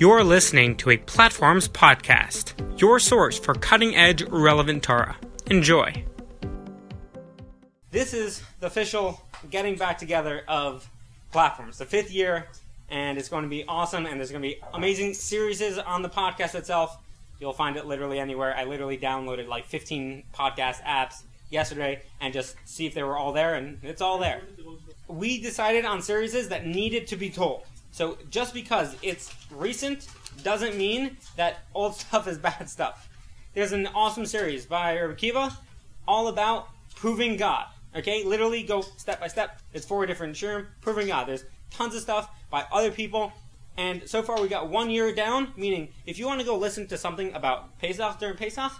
You're 0.00 0.22
listening 0.22 0.76
to 0.76 0.90
a 0.90 0.96
Platforms 0.96 1.66
podcast, 1.66 2.80
your 2.80 3.00
source 3.00 3.36
for 3.36 3.52
cutting 3.52 3.96
edge, 3.96 4.22
relevant 4.22 4.84
Torah. 4.84 5.16
Enjoy. 5.46 6.04
This 7.90 8.14
is 8.14 8.40
the 8.60 8.68
official 8.68 9.20
getting 9.50 9.74
back 9.74 9.98
together 9.98 10.44
of 10.46 10.88
Platforms, 11.32 11.78
the 11.78 11.84
fifth 11.84 12.12
year, 12.12 12.46
and 12.88 13.18
it's 13.18 13.28
going 13.28 13.42
to 13.42 13.48
be 13.48 13.64
awesome. 13.66 14.06
And 14.06 14.20
there's 14.20 14.30
going 14.30 14.40
to 14.40 14.48
be 14.48 14.60
amazing 14.72 15.14
series 15.14 15.60
on 15.78 16.02
the 16.02 16.08
podcast 16.08 16.54
itself. 16.54 16.96
You'll 17.40 17.52
find 17.52 17.76
it 17.76 17.84
literally 17.84 18.20
anywhere. 18.20 18.54
I 18.56 18.62
literally 18.62 18.98
downloaded 18.98 19.48
like 19.48 19.66
15 19.66 20.22
podcast 20.32 20.80
apps 20.84 21.22
yesterday 21.50 22.02
and 22.20 22.32
just 22.32 22.54
see 22.66 22.86
if 22.86 22.94
they 22.94 23.02
were 23.02 23.16
all 23.16 23.32
there, 23.32 23.56
and 23.56 23.80
it's 23.82 24.00
all 24.00 24.18
there. 24.18 24.42
We 25.08 25.42
decided 25.42 25.84
on 25.84 26.02
series 26.02 26.50
that 26.50 26.68
needed 26.68 27.08
to 27.08 27.16
be 27.16 27.30
told. 27.30 27.64
So 27.90 28.18
just 28.30 28.54
because 28.54 28.96
it's 29.02 29.34
recent 29.50 30.08
doesn't 30.42 30.76
mean 30.76 31.16
that 31.36 31.58
old 31.74 31.94
stuff 32.00 32.28
is 32.28 32.38
bad 32.38 32.68
stuff. 32.68 33.08
There's 33.54 33.72
an 33.72 33.88
awesome 33.94 34.26
series 34.26 34.66
by 34.66 34.98
Rabbi 34.98 35.14
Kiva 35.14 35.56
all 36.06 36.28
about 36.28 36.68
proving 36.94 37.36
God. 37.36 37.66
Okay, 37.96 38.22
literally 38.24 38.62
go 38.62 38.82
step 38.82 39.20
by 39.20 39.28
step. 39.28 39.60
It's 39.72 39.86
four 39.86 40.04
different 40.06 40.36
shurim 40.36 40.66
proving 40.80 41.08
God. 41.08 41.26
There's 41.26 41.44
tons 41.70 41.94
of 41.94 42.02
stuff 42.02 42.30
by 42.50 42.64
other 42.70 42.90
people 42.90 43.32
and 43.78 44.08
so 44.08 44.22
far 44.24 44.42
we 44.42 44.48
got 44.48 44.68
one 44.68 44.90
year 44.90 45.14
down, 45.14 45.52
meaning 45.56 45.90
if 46.04 46.18
you 46.18 46.26
want 46.26 46.40
to 46.40 46.46
go 46.46 46.58
listen 46.58 46.88
to 46.88 46.98
something 46.98 47.32
about 47.32 47.78
Pesach 47.78 48.18
during 48.18 48.36
Pesach, 48.36 48.72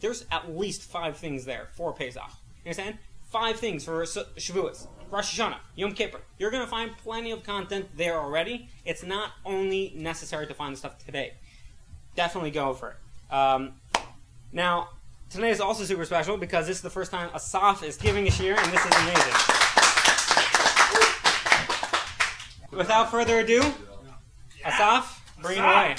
there's 0.00 0.26
at 0.30 0.54
least 0.54 0.82
five 0.82 1.16
things 1.16 1.46
there 1.46 1.70
for 1.72 1.94
Pesach. 1.94 2.22
You 2.62 2.68
understand? 2.68 2.98
Five 3.30 3.58
things 3.58 3.82
for 3.82 4.02
Shavuos, 4.02 4.86
Rosh 5.12 5.38
Hashanah, 5.38 5.58
Yom 5.76 5.92
Kippur. 5.92 6.22
You're 6.38 6.50
going 6.50 6.64
to 6.64 6.70
find 6.70 6.96
plenty 6.96 7.32
of 7.32 7.42
content 7.42 7.86
there 7.94 8.18
already. 8.18 8.70
It's 8.86 9.02
not 9.02 9.32
only 9.44 9.92
necessary 9.94 10.46
to 10.46 10.54
find 10.54 10.74
the 10.74 10.78
stuff 10.78 11.04
today. 11.04 11.34
Definitely 12.16 12.50
go 12.50 12.72
for 12.72 12.92
it. 12.92 13.34
Um, 13.34 13.74
now, 14.52 14.88
today 15.28 15.50
is 15.50 15.60
also 15.60 15.84
super 15.84 16.06
special 16.06 16.38
because 16.38 16.66
this 16.66 16.78
is 16.78 16.82
the 16.82 16.88
first 16.88 17.10
time 17.10 17.28
Asaf 17.34 17.82
is 17.82 17.98
giving 17.98 18.26
a 18.26 18.30
shiur, 18.30 18.56
and 18.56 18.72
this 18.72 18.82
is 18.86 18.92
amazing. 19.02 19.34
Without 22.70 23.10
further 23.10 23.40
ado, 23.40 23.60
Asaf, 24.64 25.22
bring 25.42 25.58
it 25.58 25.60
away. 25.60 25.94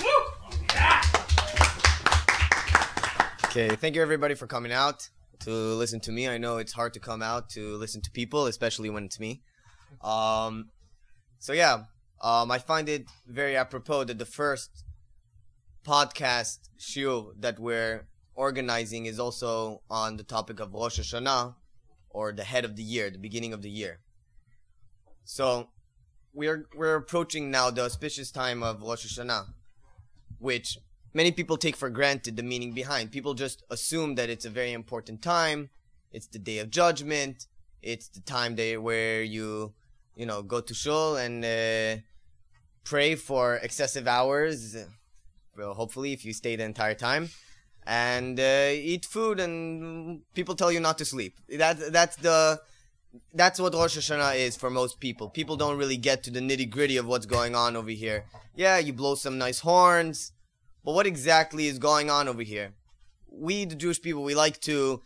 Okay, 3.46 3.76
thank 3.76 3.94
you 3.96 4.02
everybody 4.02 4.34
for 4.34 4.48
coming 4.48 4.72
out 4.72 5.08
to 5.44 5.52
listen 5.52 6.00
to 6.02 6.12
me. 6.12 6.28
I 6.28 6.38
know 6.38 6.58
it's 6.58 6.74
hard 6.74 6.94
to 6.94 7.00
come 7.00 7.22
out 7.22 7.50
to 7.52 7.76
listen 7.76 8.02
to 8.02 8.12
people, 8.12 8.48
especially 8.48 8.90
when 8.90 9.06
it's 9.06 9.20
me. 9.20 9.42
Um, 10.02 10.70
so 11.40 11.54
yeah, 11.54 11.84
um, 12.22 12.52
I 12.52 12.60
find 12.60 12.88
it 12.90 13.06
very 13.28 13.56
apropos 13.56 14.06
that 14.06 14.20
the 14.20 14.26
first 14.26 14.84
podcast 15.86 16.60
show 16.78 17.34
that 17.40 17.60
we're 17.60 18.08
organizing 18.36 19.06
is 19.06 19.20
also 19.20 19.82
on 19.90 20.18
the 20.18 20.24
topic 20.24 20.60
of 20.60 20.74
Rosh 20.74 21.00
Hashanah, 21.00 21.56
or 22.10 22.32
the 22.32 22.44
head 22.44 22.64
of 22.66 22.76
the 22.76 22.84
year, 22.84 23.10
the 23.10 23.18
beginning 23.18 23.54
of 23.54 23.62
the 23.62 23.70
year. 23.70 24.00
So 25.26 25.70
we're 26.34 26.66
we're 26.76 26.96
approaching 26.96 27.52
now 27.52 27.70
the 27.70 27.84
auspicious 27.84 28.32
time 28.32 28.64
of 28.64 28.82
Rosh 28.82 29.06
Hashanah, 29.06 29.46
which 30.40 30.78
many 31.14 31.32
people 31.32 31.58
take 31.58 31.76
for 31.76 31.90
granted 31.90 32.36
the 32.38 32.44
meaning 32.44 32.74
behind. 32.74 33.12
People 33.12 33.34
just 33.34 33.64
assume 33.70 34.16
that 34.16 34.30
it's 34.30 34.46
a 34.46 34.50
very 34.50 34.74
important 34.74 35.22
time. 35.22 35.70
It's 36.12 36.28
the 36.28 36.40
day 36.40 36.60
of 36.60 36.70
judgment. 36.70 37.48
It's 37.82 38.08
the 38.08 38.22
time 38.22 38.56
day 38.56 38.78
where 38.78 39.24
you, 39.24 39.74
you 40.16 40.26
know, 40.26 40.42
go 40.42 40.62
to 40.62 40.74
shul 40.74 41.18
and 41.18 41.44
uh, 41.44 42.02
pray 42.84 43.16
for 43.16 43.56
excessive 43.58 44.08
hours. 44.08 44.76
Well, 45.58 45.74
hopefully, 45.74 46.14
if 46.14 46.26
you 46.26 46.34
stay 46.34 46.56
the 46.56 46.64
entire 46.64 46.96
time, 46.96 47.30
and 47.86 48.40
uh, 48.40 48.70
eat 48.72 49.06
food, 49.06 49.40
and 49.40 50.22
people 50.34 50.56
tell 50.56 50.72
you 50.72 50.80
not 50.80 50.98
to 51.00 51.06
sleep. 51.06 51.40
That 51.50 51.92
that's 51.92 52.16
the 52.16 52.62
that's 53.34 53.60
what 53.60 53.74
Rosh 53.74 53.98
Hashanah 53.98 54.38
is 54.38 54.56
for 54.56 54.70
most 54.70 55.00
people. 55.00 55.30
People 55.30 55.56
don't 55.58 55.78
really 55.78 55.98
get 55.98 56.24
to 56.24 56.32
the 56.32 56.40
nitty 56.40 56.70
gritty 56.70 56.98
of 56.98 57.06
what's 57.06 57.26
going 57.26 57.56
on 57.56 57.76
over 57.76 57.92
here. 57.92 58.26
Yeah, 58.56 58.78
you 58.80 58.94
blow 58.94 59.16
some 59.16 59.38
nice 59.38 59.60
horns, 59.60 60.32
but 60.84 60.94
what 60.94 61.08
exactly 61.08 61.68
is 61.68 61.80
going 61.80 62.10
on 62.10 62.28
over 62.28 62.44
here? 62.44 62.74
We, 63.30 63.66
the 63.66 63.76
Jewish 63.76 64.02
people, 64.02 64.24
we 64.24 64.36
like 64.36 64.60
to 64.62 65.02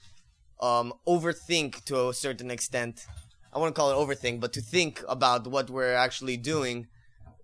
um, 0.60 0.94
overthink 1.08 1.84
to 1.86 2.10
a 2.10 2.14
certain 2.14 2.50
extent. 2.52 3.06
I 3.54 3.60
wouldn't 3.60 3.76
call 3.76 3.92
it 3.92 3.96
overthink, 3.96 4.40
but 4.40 4.54
to 4.54 4.62
think 4.62 5.04
about 5.08 5.48
what 5.48 5.70
we're 5.70 5.94
actually 5.94 6.38
doing 6.38 6.88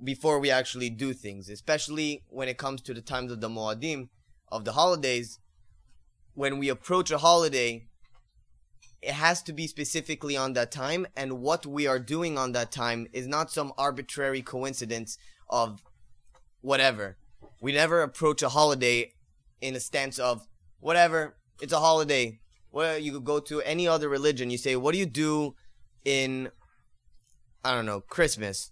before 0.04 0.40
we 0.40 0.52
actually 0.52 0.90
do 0.90 1.14
things, 1.14 1.50
especially 1.50 2.24
when 2.28 2.48
it 2.48 2.58
comes 2.58 2.82
to 2.82 2.94
the 2.94 3.02
times 3.02 3.32
of 3.32 3.40
the 3.40 3.50
Moadim, 3.50 4.10
of 4.52 4.66
the 4.66 4.74
holidays. 4.74 5.40
When 6.34 6.58
we 6.58 6.70
approach 6.70 7.12
a 7.12 7.20
holiday, 7.20 7.86
it 9.02 9.14
has 9.14 9.44
to 9.44 9.54
be 9.54 9.68
specifically 9.68 10.36
on 10.36 10.54
that 10.54 10.72
time 10.72 11.06
and 11.16 11.40
what 11.40 11.66
we 11.66 11.86
are 11.88 12.00
doing 12.00 12.38
on 12.38 12.54
that 12.54 12.72
time 12.72 13.08
is 13.14 13.28
not 13.28 13.52
some 13.52 13.72
arbitrary 13.78 14.42
coincidence 14.42 15.18
of 15.50 15.84
whatever 16.62 17.18
we 17.64 17.72
never 17.72 18.02
approach 18.02 18.44
a 18.44 18.50
holiday 18.50 19.12
in 19.62 19.76
a 19.76 19.80
stance 19.80 20.20
of 20.20 20.46
whatever 20.80 21.36
it's 21.62 21.74
a 21.74 21.80
holiday 21.80 22.38
well 22.72 22.98
you 22.98 23.14
could 23.14 23.24
go 23.24 23.40
to 23.40 23.62
any 23.62 23.88
other 23.88 24.10
religion 24.10 24.50
you 24.50 24.58
say 24.58 24.76
what 24.76 24.92
do 24.92 25.00
you 25.00 25.06
do 25.06 25.56
in 26.04 26.50
i 27.64 27.74
don't 27.74 27.86
know 27.86 28.02
christmas 28.02 28.72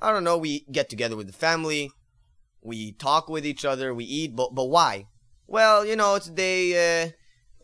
i 0.00 0.12
don't 0.12 0.24
know 0.24 0.38
we 0.38 0.64
get 0.70 0.88
together 0.88 1.16
with 1.16 1.26
the 1.26 1.32
family 1.32 1.90
we 2.62 2.92
talk 2.92 3.28
with 3.28 3.44
each 3.44 3.64
other 3.64 3.92
we 3.92 4.04
eat 4.04 4.36
but 4.36 4.54
but 4.54 4.66
why 4.66 5.06
well 5.46 5.84
you 5.84 5.96
know 5.96 6.14
it's 6.14 6.26
the 6.26 6.32
day 6.32 7.04
uh, 7.04 7.10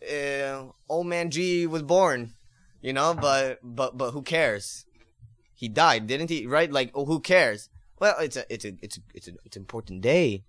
uh, 0.05 0.65
old 0.89 1.07
man 1.07 1.31
G 1.31 1.67
was 1.67 1.83
born, 1.83 2.35
you 2.81 2.93
know, 2.93 3.15
but 3.15 3.59
but 3.63 3.97
but 3.97 4.13
who 4.13 4.23
cares? 4.23 4.85
He 5.55 5.69
died, 5.69 6.07
didn't 6.07 6.31
he? 6.31 6.47
Right? 6.47 6.71
Like, 6.71 6.91
oh, 6.95 7.05
who 7.05 7.21
cares? 7.21 7.69
Well, 8.01 8.17
it's 8.19 8.37
a 8.37 8.45
it's 8.53 8.65
a 8.65 8.73
it's 8.83 8.97
a 8.97 9.01
it's 9.15 9.29
a 9.29 9.33
it's 9.45 9.57
an 9.57 9.63
important 9.63 10.01
day. 10.01 10.45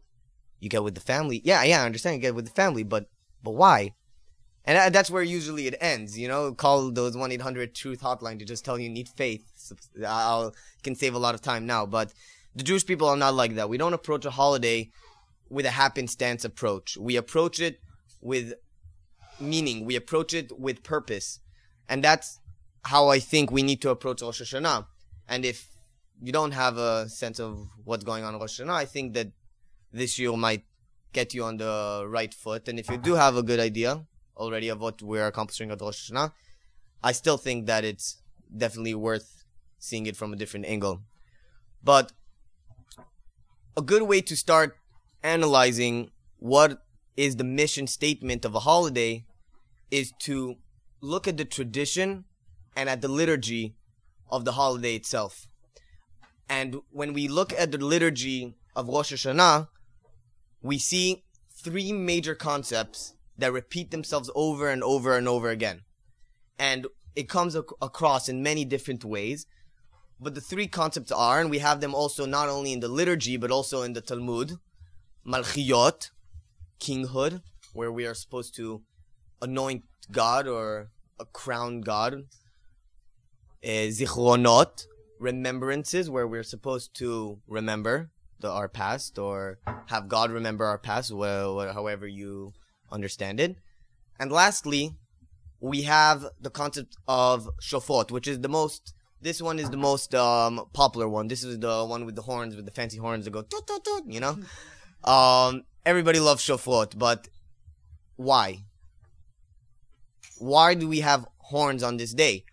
You 0.60 0.70
get 0.70 0.84
with 0.84 0.96
the 0.96 1.02
family. 1.02 1.42
Yeah, 1.44 1.64
yeah, 1.64 1.82
I 1.82 1.86
understand. 1.86 2.16
You 2.16 2.22
get 2.22 2.36
with 2.36 2.46
the 2.46 2.52
family, 2.52 2.84
but 2.84 3.10
but 3.44 3.52
why? 3.52 3.94
And 4.64 4.94
that's 4.94 5.10
where 5.10 5.24
usually 5.24 5.66
it 5.68 5.76
ends. 5.82 6.18
You 6.18 6.28
know, 6.28 6.54
call 6.54 6.92
those 6.92 7.18
one 7.18 7.32
eight 7.32 7.42
hundred 7.42 7.76
truth 7.76 8.02
hotline 8.02 8.40
to 8.40 8.46
just 8.46 8.64
tell 8.64 8.80
you, 8.80 8.90
need 8.90 9.10
faith. 9.10 9.44
I'll 10.08 10.56
can 10.84 10.96
save 10.96 11.16
a 11.16 11.20
lot 11.20 11.36
of 11.36 11.42
time 11.42 11.66
now, 11.66 11.86
but 11.86 12.14
the 12.56 12.64
Jewish 12.64 12.86
people 12.86 13.08
are 13.08 13.18
not 13.18 13.34
like 13.34 13.56
that. 13.56 13.70
We 13.70 13.78
don't 13.78 13.94
approach 13.94 14.26
a 14.26 14.32
holiday 14.32 14.92
with 15.50 15.66
a 15.66 15.72
happenstance 15.72 16.46
approach. 16.46 16.98
We 16.98 17.18
approach 17.18 17.60
it 17.60 17.82
with 18.22 18.54
meaning. 19.40 19.86
We 19.86 19.96
approach 19.96 20.34
it 20.34 20.58
with 20.58 20.84
purpose. 20.84 21.40
And 21.90 22.04
that's 22.04 22.40
how 22.86 23.10
I 23.10 23.20
think 23.20 23.52
we 23.52 23.64
need 23.64 23.82
to 23.82 23.90
approach 23.90 24.22
Rosh 24.22 24.42
Hashanah. 24.42 24.86
And 25.28 25.44
if 25.44 25.71
you 26.22 26.32
don't 26.32 26.52
have 26.52 26.78
a 26.78 27.10
sense 27.10 27.40
of 27.40 27.68
what's 27.84 28.04
going 28.04 28.24
on 28.24 28.36
in 28.36 28.40
Rosh 28.40 28.62
Hashanah, 28.62 28.74
I 28.74 28.86
think 28.86 29.14
that 29.14 29.32
this 29.92 30.20
year 30.20 30.36
might 30.38 30.64
get 31.14 31.34
you 31.34 31.44
on 31.44 31.58
the 31.58 32.06
right 32.08 32.34
foot. 32.34 32.68
And 32.68 32.80
if 32.80 32.90
you 32.90 32.98
do 32.98 33.16
have 33.16 33.36
a 33.36 33.44
good 33.44 33.60
idea 33.60 34.06
already 34.38 34.70
of 34.70 34.80
what 34.80 35.02
we're 35.02 35.28
accomplishing 35.28 35.72
at 35.72 35.82
Rosh 35.82 36.12
Hashanah, 36.12 36.32
I 37.04 37.12
still 37.12 37.38
think 37.38 37.66
that 37.66 37.84
it's 37.84 38.22
definitely 38.56 38.94
worth 38.94 39.44
seeing 39.80 40.06
it 40.06 40.16
from 40.16 40.32
a 40.32 40.36
different 40.36 40.68
angle. 40.68 41.02
But 41.84 42.14
a 43.76 43.82
good 43.82 44.04
way 44.04 44.22
to 44.22 44.36
start 44.36 44.78
analyzing 45.24 46.12
what 46.38 46.84
is 47.18 47.38
the 47.38 47.44
mission 47.44 47.88
statement 47.88 48.46
of 48.46 48.54
a 48.54 48.60
holiday 48.60 49.26
is 49.90 50.14
to 50.20 50.58
look 51.02 51.28
at 51.28 51.38
the 51.38 51.46
tradition 51.46 52.26
and 52.76 52.88
at 52.88 53.02
the 53.02 53.08
liturgy 53.08 53.76
of 54.30 54.46
the 54.46 54.54
holiday 54.54 54.96
itself. 54.96 55.48
And 56.52 56.82
when 56.92 57.14
we 57.14 57.30
look 57.30 57.54
at 57.54 57.72
the 57.72 57.78
liturgy 57.78 58.56
of 58.76 58.90
Rosh 58.90 59.14
Hashanah, 59.14 59.70
we 60.62 60.78
see 60.80 61.24
three 61.50 61.94
major 61.94 62.36
concepts 62.36 63.14
that 63.38 63.54
repeat 63.54 63.90
themselves 63.90 64.30
over 64.36 64.68
and 64.68 64.84
over 64.84 65.16
and 65.16 65.30
over 65.30 65.48
again. 65.48 65.84
And 66.60 66.88
it 67.16 67.30
comes 67.30 67.56
ac- 67.56 67.80
across 67.82 68.28
in 68.28 68.44
many 68.44 68.66
different 68.66 69.06
ways. 69.06 69.46
But 70.20 70.36
the 70.36 70.42
three 70.42 70.68
concepts 70.68 71.10
are, 71.10 71.40
and 71.40 71.50
we 71.50 71.60
have 71.60 71.80
them 71.80 71.96
also 71.96 72.26
not 72.26 72.50
only 72.50 72.74
in 72.74 72.82
the 72.82 72.90
liturgy, 72.90 73.38
but 73.38 73.50
also 73.50 73.84
in 73.84 73.94
the 73.94 74.02
Talmud, 74.02 74.58
Malchiyot, 75.26 76.10
kinghood, 76.82 77.42
where 77.72 77.94
we 77.94 78.06
are 78.06 78.14
supposed 78.14 78.54
to 78.58 78.82
anoint 79.42 79.84
God 80.12 80.50
or 80.50 80.90
a 81.18 81.24
crown 81.24 81.80
God. 81.80 82.26
Uh, 83.64 83.88
zichronot, 83.88 84.86
remembrances, 85.22 86.10
where 86.10 86.28
we're 86.28 86.44
supposed 86.44 86.96
to 86.96 87.40
remember 87.48 88.10
the, 88.40 88.50
our 88.50 88.68
past 88.68 89.20
or 89.20 89.60
have 89.88 90.08
God 90.08 90.32
remember 90.32 90.66
our 90.66 90.78
past, 90.80 91.14
well, 91.14 91.72
however 91.74 92.08
you 92.08 92.54
understand 92.92 93.40
it. 93.40 93.56
And 94.20 94.32
lastly, 94.32 94.96
we 95.60 95.84
have 95.84 96.26
the 96.40 96.50
concept 96.50 96.98
of 97.08 97.50
shofot, 97.62 98.12
which 98.12 98.28
is 98.28 98.42
the 98.42 98.50
most 98.50 98.94
This 99.22 99.40
one 99.40 99.60
is 99.60 99.70
the 99.70 99.78
most 99.78 100.16
um, 100.16 100.66
popular 100.74 101.08
one. 101.08 101.28
This 101.28 101.44
is 101.44 101.60
the 101.60 101.86
one 101.86 102.06
with 102.06 102.16
the 102.16 102.24
horns, 102.24 102.56
with 102.56 102.66
the 102.66 102.72
fancy 102.72 102.98
horns 102.98 103.26
that 103.26 103.32
go 103.32 103.44
toot, 103.44 103.68
toot, 103.68 103.84
toot, 103.84 104.04
you 104.08 104.20
know? 104.20 104.38
Um, 105.04 105.64
everybody 105.84 106.20
loves 106.20 106.46
shofrot, 106.46 106.96
but 106.96 107.28
why? 108.16 108.66
Why 110.38 110.76
do 110.76 110.88
we 110.88 111.00
have 111.00 111.26
horns 111.40 111.82
on 111.82 111.98
this 111.98 112.14
day? 112.14 112.46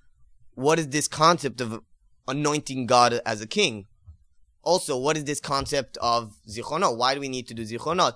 What 0.55 0.79
is 0.79 0.89
this 0.89 1.09
concept 1.09 1.61
of 1.61 1.83
anointing 2.29 2.87
God 2.87 3.21
as 3.27 3.41
a 3.41 3.47
king? 3.47 3.87
Also, 4.63 4.97
what 4.97 5.17
is 5.17 5.25
this 5.25 5.41
concept 5.41 5.97
of 6.01 6.37
zichronot? 6.49 6.97
Why 6.97 7.15
do 7.15 7.21
we 7.21 7.29
need 7.29 7.49
to 7.49 7.55
do 7.55 7.63
zichronot? 7.63 8.15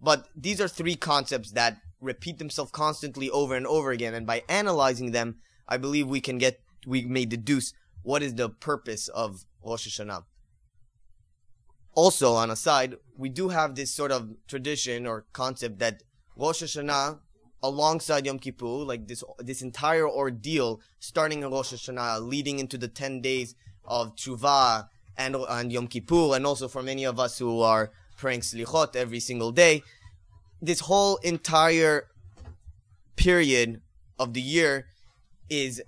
But 0.00 0.28
these 0.34 0.60
are 0.60 0.68
three 0.68 0.94
concepts 0.94 1.50
that 1.52 1.78
repeat 2.00 2.38
themselves 2.38 2.70
constantly 2.70 3.28
over 3.30 3.54
and 3.56 3.66
over 3.66 3.90
again, 3.90 4.14
and 4.14 4.26
by 4.26 4.44
analyzing 4.48 5.10
them, 5.10 5.38
I 5.66 5.76
believe 5.76 6.06
we 6.06 6.20
can 6.20 6.38
get, 6.38 6.60
we 6.86 7.02
may 7.02 7.24
deduce 7.24 7.74
what 8.02 8.22
is 8.22 8.36
the 8.36 8.48
purpose 8.48 9.08
of 9.08 9.44
Rosh 9.62 9.88
Hashanah. 9.88 10.24
Also, 11.94 12.34
on 12.34 12.50
a 12.50 12.56
side, 12.56 12.94
we 13.16 13.28
do 13.28 13.48
have 13.48 13.74
this 13.74 13.92
sort 13.92 14.12
of 14.12 14.30
tradition 14.46 15.04
or 15.04 15.26
concept 15.32 15.80
that 15.80 16.04
Rosh 16.36 16.62
Hashanah, 16.62 17.18
alongside 17.62 18.26
Yom 18.26 18.38
Kippur, 18.38 18.84
like 18.84 19.06
this 19.06 19.22
this 19.38 19.62
entire 19.62 20.08
ordeal, 20.08 20.80
starting 20.98 21.42
in 21.42 21.50
Rosh 21.50 21.72
Hashanah, 21.72 22.26
leading 22.26 22.58
into 22.58 22.78
the 22.78 22.88
ten 22.88 23.20
days 23.20 23.54
of 23.84 24.14
Tshuva 24.16 24.88
and 25.16 25.36
and 25.36 25.72
Yom 25.72 25.88
Kippur, 25.88 26.34
and 26.34 26.46
also 26.46 26.68
for 26.68 26.82
many 26.82 27.04
of 27.04 27.18
us 27.18 27.38
who 27.38 27.60
are 27.60 27.90
praying 28.16 28.40
Slichot 28.40 28.96
every 28.96 29.20
single 29.20 29.52
day, 29.52 29.82
this 30.60 30.80
whole 30.80 31.16
entire 31.18 32.08
period 33.16 33.80
of 34.18 34.34
the 34.34 34.40
year 34.40 34.86
is 35.48 35.82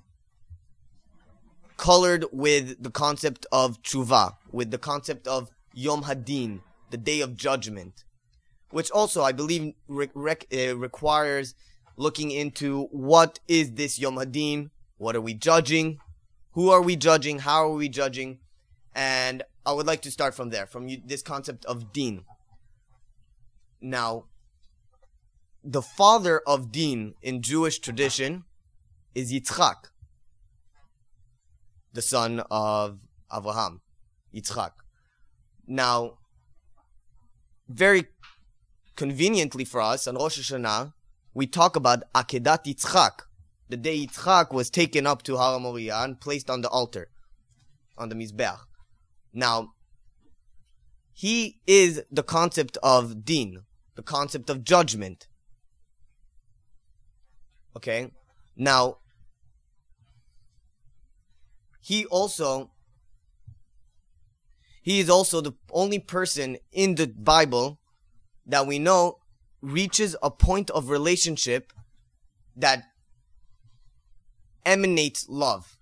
colored 1.77 2.25
with 2.33 2.83
the 2.83 2.91
concept 2.91 3.47
of 3.51 3.83
tshuva, 3.83 4.37
with 4.53 4.71
the 4.71 4.79
concept 4.79 5.27
of 5.27 5.51
Yom 5.73 6.03
Hadin, 6.03 6.61
the 6.91 6.97
day 6.97 7.21
of 7.21 7.37
judgment, 7.37 8.05
which 8.71 8.91
also 8.91 9.23
I 9.23 9.33
believe 9.33 9.75
re- 9.89 10.11
rec- 10.15 10.47
uh, 10.53 10.77
requires 10.77 11.55
looking 11.97 12.31
into 12.31 12.85
what 12.91 13.41
is 13.47 13.73
this 13.73 13.99
Yom 13.99 14.17
Hadin, 14.17 14.71
what 14.97 15.15
are 15.15 15.21
we 15.21 15.35
judging, 15.35 16.01
who 16.53 16.71
are 16.71 16.83
we 16.83 16.97
judging, 16.97 17.41
how 17.41 17.65
are 17.65 17.75
we 17.75 17.89
judging, 17.89 18.39
and 18.95 19.43
I 19.67 19.73
would 19.73 19.87
like 19.87 20.03
to 20.03 20.11
start 20.11 20.35
from 20.35 20.51
there, 20.51 20.67
from 20.67 20.89
you, 20.89 21.01
this 21.05 21.23
concept 21.23 21.65
of 21.67 21.93
Din. 21.93 22.25
Now, 23.81 24.25
the 25.63 25.83
father 25.83 26.41
of 26.47 26.73
Din 26.73 27.15
in 27.23 27.43
Jewish 27.43 27.79
tradition 27.79 28.45
is 29.15 29.33
Yitzchak, 29.33 29.91
the 31.93 32.03
son 32.03 32.41
of 32.51 32.99
Avraham, 33.31 33.81
Yitzchak. 34.35 34.73
Now, 35.67 36.19
very 37.69 38.07
conveniently 39.01 39.65
for 39.65 39.81
us 39.81 40.07
on 40.07 40.15
Rosh 40.15 40.39
Hashanah, 40.39 40.93
we 41.33 41.47
talk 41.47 41.75
about 41.75 42.03
Akedat 42.15 42.67
Yitzchak, 42.67 43.23
the 43.71 43.79
day 43.79 44.07
Yitzchak 44.07 44.53
was 44.53 44.69
taken 44.69 45.07
up 45.07 45.23
to 45.23 45.39
Har 45.39 45.59
Moriah 45.59 46.03
and 46.05 46.21
placed 46.21 46.51
on 46.51 46.61
the 46.61 46.69
altar, 46.69 47.09
on 47.97 48.11
the 48.11 48.15
Mizbeach. 48.15 48.59
Now, 49.33 49.71
he 51.15 51.63
is 51.67 52.03
the 52.11 52.23
concept 52.23 52.77
of 52.83 53.25
din, 53.25 53.63
the 53.95 54.03
concept 54.03 54.51
of 54.51 54.65
judgment. 54.65 55.29
Okay? 57.75 58.11
Now, 58.55 58.99
he 61.81 62.05
also 62.05 62.73
he 64.83 65.01
is 65.01 65.09
also 65.09 65.41
the 65.41 65.53
only 65.73 65.99
person 65.99 66.59
in 66.71 66.97
the 66.97 67.07
Bible 67.07 67.80
that 68.47 68.67
we 68.67 68.79
know 68.79 69.19
reaches 69.63 70.17
a 70.23 70.31
point 70.31 70.71
of 70.71 70.89
relationship 70.89 71.73
that 72.57 72.85
emanates 74.65 75.29
love, 75.29 75.79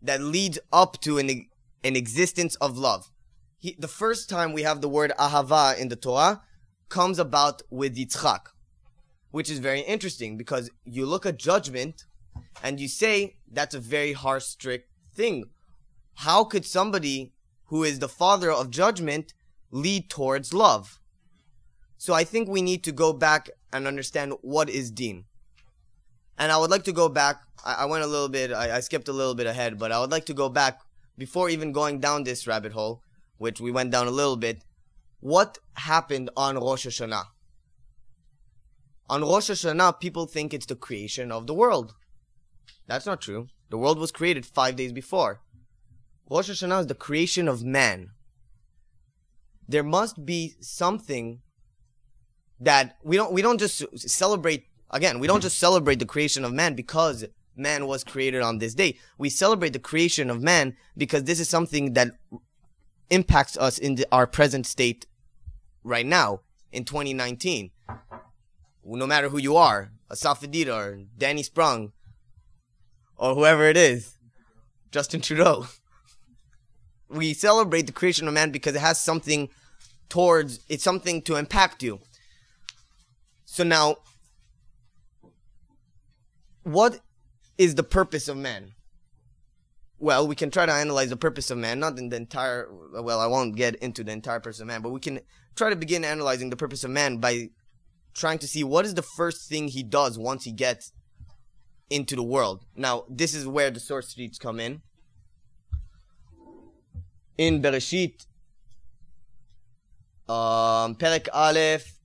that 0.00 0.20
leads 0.20 0.58
up 0.72 1.00
to 1.00 1.18
an, 1.18 1.46
an 1.84 1.96
existence 1.96 2.54
of 2.56 2.76
love. 2.78 3.10
He, 3.58 3.76
the 3.78 3.88
first 3.88 4.28
time 4.28 4.52
we 4.52 4.62
have 4.62 4.80
the 4.80 4.88
word 4.88 5.12
ahava 5.18 5.78
in 5.78 5.88
the 5.88 5.96
Torah 5.96 6.42
comes 6.88 7.18
about 7.18 7.62
with 7.70 7.96
Yitzchak, 7.96 8.46
which 9.30 9.50
is 9.50 9.58
very 9.58 9.80
interesting 9.80 10.36
because 10.36 10.70
you 10.84 11.06
look 11.06 11.24
at 11.24 11.38
judgment 11.38 12.04
and 12.62 12.80
you 12.80 12.88
say 12.88 13.36
that's 13.50 13.74
a 13.74 13.80
very 13.80 14.12
harsh, 14.12 14.44
strict 14.44 14.90
thing. 15.14 15.44
How 16.14 16.44
could 16.44 16.64
somebody 16.64 17.32
who 17.66 17.84
is 17.84 17.98
the 17.98 18.08
father 18.08 18.50
of 18.50 18.70
judgment 18.70 19.32
lead 19.70 20.10
towards 20.10 20.52
love? 20.52 21.00
So 22.02 22.14
I 22.14 22.24
think 22.24 22.48
we 22.48 22.62
need 22.62 22.82
to 22.82 22.90
go 22.90 23.12
back 23.12 23.48
and 23.72 23.86
understand 23.86 24.32
what 24.40 24.68
is 24.68 24.90
deen. 24.90 25.26
And 26.36 26.50
I 26.50 26.58
would 26.58 26.68
like 26.68 26.82
to 26.86 26.92
go 26.92 27.08
back. 27.08 27.36
I, 27.64 27.74
I 27.74 27.84
went 27.84 28.02
a 28.02 28.08
little 28.08 28.28
bit, 28.28 28.50
I, 28.50 28.78
I 28.78 28.80
skipped 28.80 29.06
a 29.06 29.12
little 29.12 29.36
bit 29.36 29.46
ahead, 29.46 29.78
but 29.78 29.92
I 29.92 30.00
would 30.00 30.10
like 30.10 30.26
to 30.26 30.34
go 30.34 30.48
back 30.48 30.80
before 31.16 31.48
even 31.48 31.70
going 31.70 32.00
down 32.00 32.24
this 32.24 32.44
rabbit 32.44 32.72
hole, 32.72 33.02
which 33.38 33.60
we 33.60 33.70
went 33.70 33.92
down 33.92 34.08
a 34.08 34.10
little 34.10 34.36
bit. 34.36 34.64
What 35.20 35.58
happened 35.74 36.28
on 36.36 36.56
Rosh 36.56 36.88
Hashanah? 36.88 37.26
On 39.08 39.22
Rosh 39.22 39.50
Hashanah, 39.50 40.00
people 40.00 40.26
think 40.26 40.52
it's 40.52 40.66
the 40.66 40.74
creation 40.74 41.30
of 41.30 41.46
the 41.46 41.54
world. 41.54 41.94
That's 42.88 43.06
not 43.06 43.20
true. 43.20 43.46
The 43.70 43.78
world 43.78 44.00
was 44.00 44.10
created 44.10 44.44
five 44.44 44.74
days 44.74 44.92
before. 44.92 45.40
Rosh 46.28 46.50
Hashanah 46.50 46.80
is 46.80 46.86
the 46.88 46.96
creation 46.96 47.46
of 47.46 47.62
man. 47.62 48.08
There 49.68 49.84
must 49.84 50.26
be 50.26 50.54
something 50.58 51.42
that 52.62 52.96
we 53.02 53.16
don't 53.16 53.32
we 53.32 53.42
don't 53.42 53.58
just 53.58 53.84
celebrate 53.98 54.66
again, 54.90 55.18
we 55.18 55.26
don't 55.26 55.40
just 55.40 55.58
celebrate 55.58 55.98
the 55.98 56.06
creation 56.06 56.44
of 56.44 56.52
man 56.52 56.74
because 56.74 57.24
man 57.56 57.86
was 57.86 58.04
created 58.04 58.42
on 58.42 58.58
this 58.58 58.74
day. 58.74 58.98
We 59.18 59.28
celebrate 59.30 59.72
the 59.72 59.78
creation 59.78 60.30
of 60.30 60.42
man 60.42 60.76
because 60.96 61.24
this 61.24 61.40
is 61.40 61.48
something 61.48 61.94
that 61.94 62.12
impacts 63.10 63.56
us 63.56 63.78
in 63.78 63.96
the, 63.96 64.06
our 64.10 64.26
present 64.26 64.66
state 64.66 65.06
right 65.84 66.06
now 66.06 66.40
in 66.70 66.84
2019. 66.84 67.70
No 68.84 69.06
matter 69.06 69.28
who 69.28 69.38
you 69.38 69.56
are, 69.56 69.92
Asaf 70.10 70.40
Adida 70.40 70.74
or 70.74 71.00
Danny 71.18 71.42
Sprung 71.42 71.92
or 73.16 73.34
whoever 73.34 73.64
it 73.66 73.76
is, 73.76 74.18
Justin 74.90 75.20
Trudeau. 75.20 75.66
We 77.08 77.34
celebrate 77.34 77.82
the 77.82 77.92
creation 77.92 78.26
of 78.26 78.32
man 78.32 78.52
because 78.52 78.74
it 78.74 78.80
has 78.80 78.98
something 78.98 79.50
towards, 80.08 80.60
it's 80.70 80.82
something 80.82 81.20
to 81.22 81.36
impact 81.36 81.82
you. 81.82 82.00
So 83.52 83.64
now, 83.64 83.96
what 86.62 87.00
is 87.58 87.74
the 87.74 87.82
purpose 87.82 88.26
of 88.28 88.38
man? 88.38 88.72
Well, 89.98 90.26
we 90.26 90.34
can 90.34 90.50
try 90.50 90.64
to 90.64 90.72
analyze 90.72 91.10
the 91.10 91.18
purpose 91.18 91.50
of 91.50 91.58
man, 91.58 91.78
not 91.78 91.98
in 91.98 92.08
the 92.08 92.16
entire, 92.16 92.70
well, 92.72 93.20
I 93.20 93.26
won't 93.26 93.54
get 93.54 93.74
into 93.74 94.02
the 94.04 94.12
entire 94.12 94.40
purpose 94.40 94.60
of 94.60 94.68
man, 94.68 94.80
but 94.80 94.88
we 94.88 95.00
can 95.00 95.20
try 95.54 95.68
to 95.68 95.76
begin 95.76 96.02
analyzing 96.02 96.48
the 96.48 96.56
purpose 96.56 96.82
of 96.82 96.92
man 96.92 97.18
by 97.18 97.50
trying 98.14 98.38
to 98.38 98.48
see 98.48 98.64
what 98.64 98.86
is 98.86 98.94
the 98.94 99.02
first 99.02 99.50
thing 99.50 99.68
he 99.68 99.82
does 99.82 100.18
once 100.18 100.44
he 100.44 100.52
gets 100.52 100.90
into 101.90 102.16
the 102.16 102.22
world. 102.22 102.64
Now, 102.74 103.04
this 103.06 103.34
is 103.34 103.46
where 103.46 103.70
the 103.70 103.80
source 103.80 104.14
sheets 104.14 104.38
come 104.38 104.60
in. 104.60 104.80
In 107.36 107.60
Bereshit, 107.60 108.24
um, 110.26 110.94
Perek 110.94 111.28
Aleph, 111.34 111.98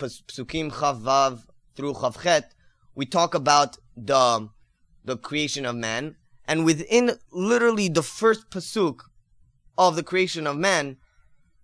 Psukim 0.00 0.70
Chav 0.70 1.00
Vav 1.00 1.44
through 1.74 1.94
Chav 1.94 2.22
Chet, 2.22 2.52
we 2.94 3.06
talk 3.06 3.34
about 3.34 3.78
the 3.96 4.48
the 5.04 5.16
creation 5.16 5.64
of 5.64 5.76
man, 5.76 6.16
and 6.46 6.64
within 6.64 7.12
literally 7.32 7.88
the 7.88 8.02
first 8.02 8.50
pasuk 8.50 9.00
of 9.78 9.96
the 9.96 10.02
creation 10.02 10.46
of 10.46 10.56
man, 10.56 10.96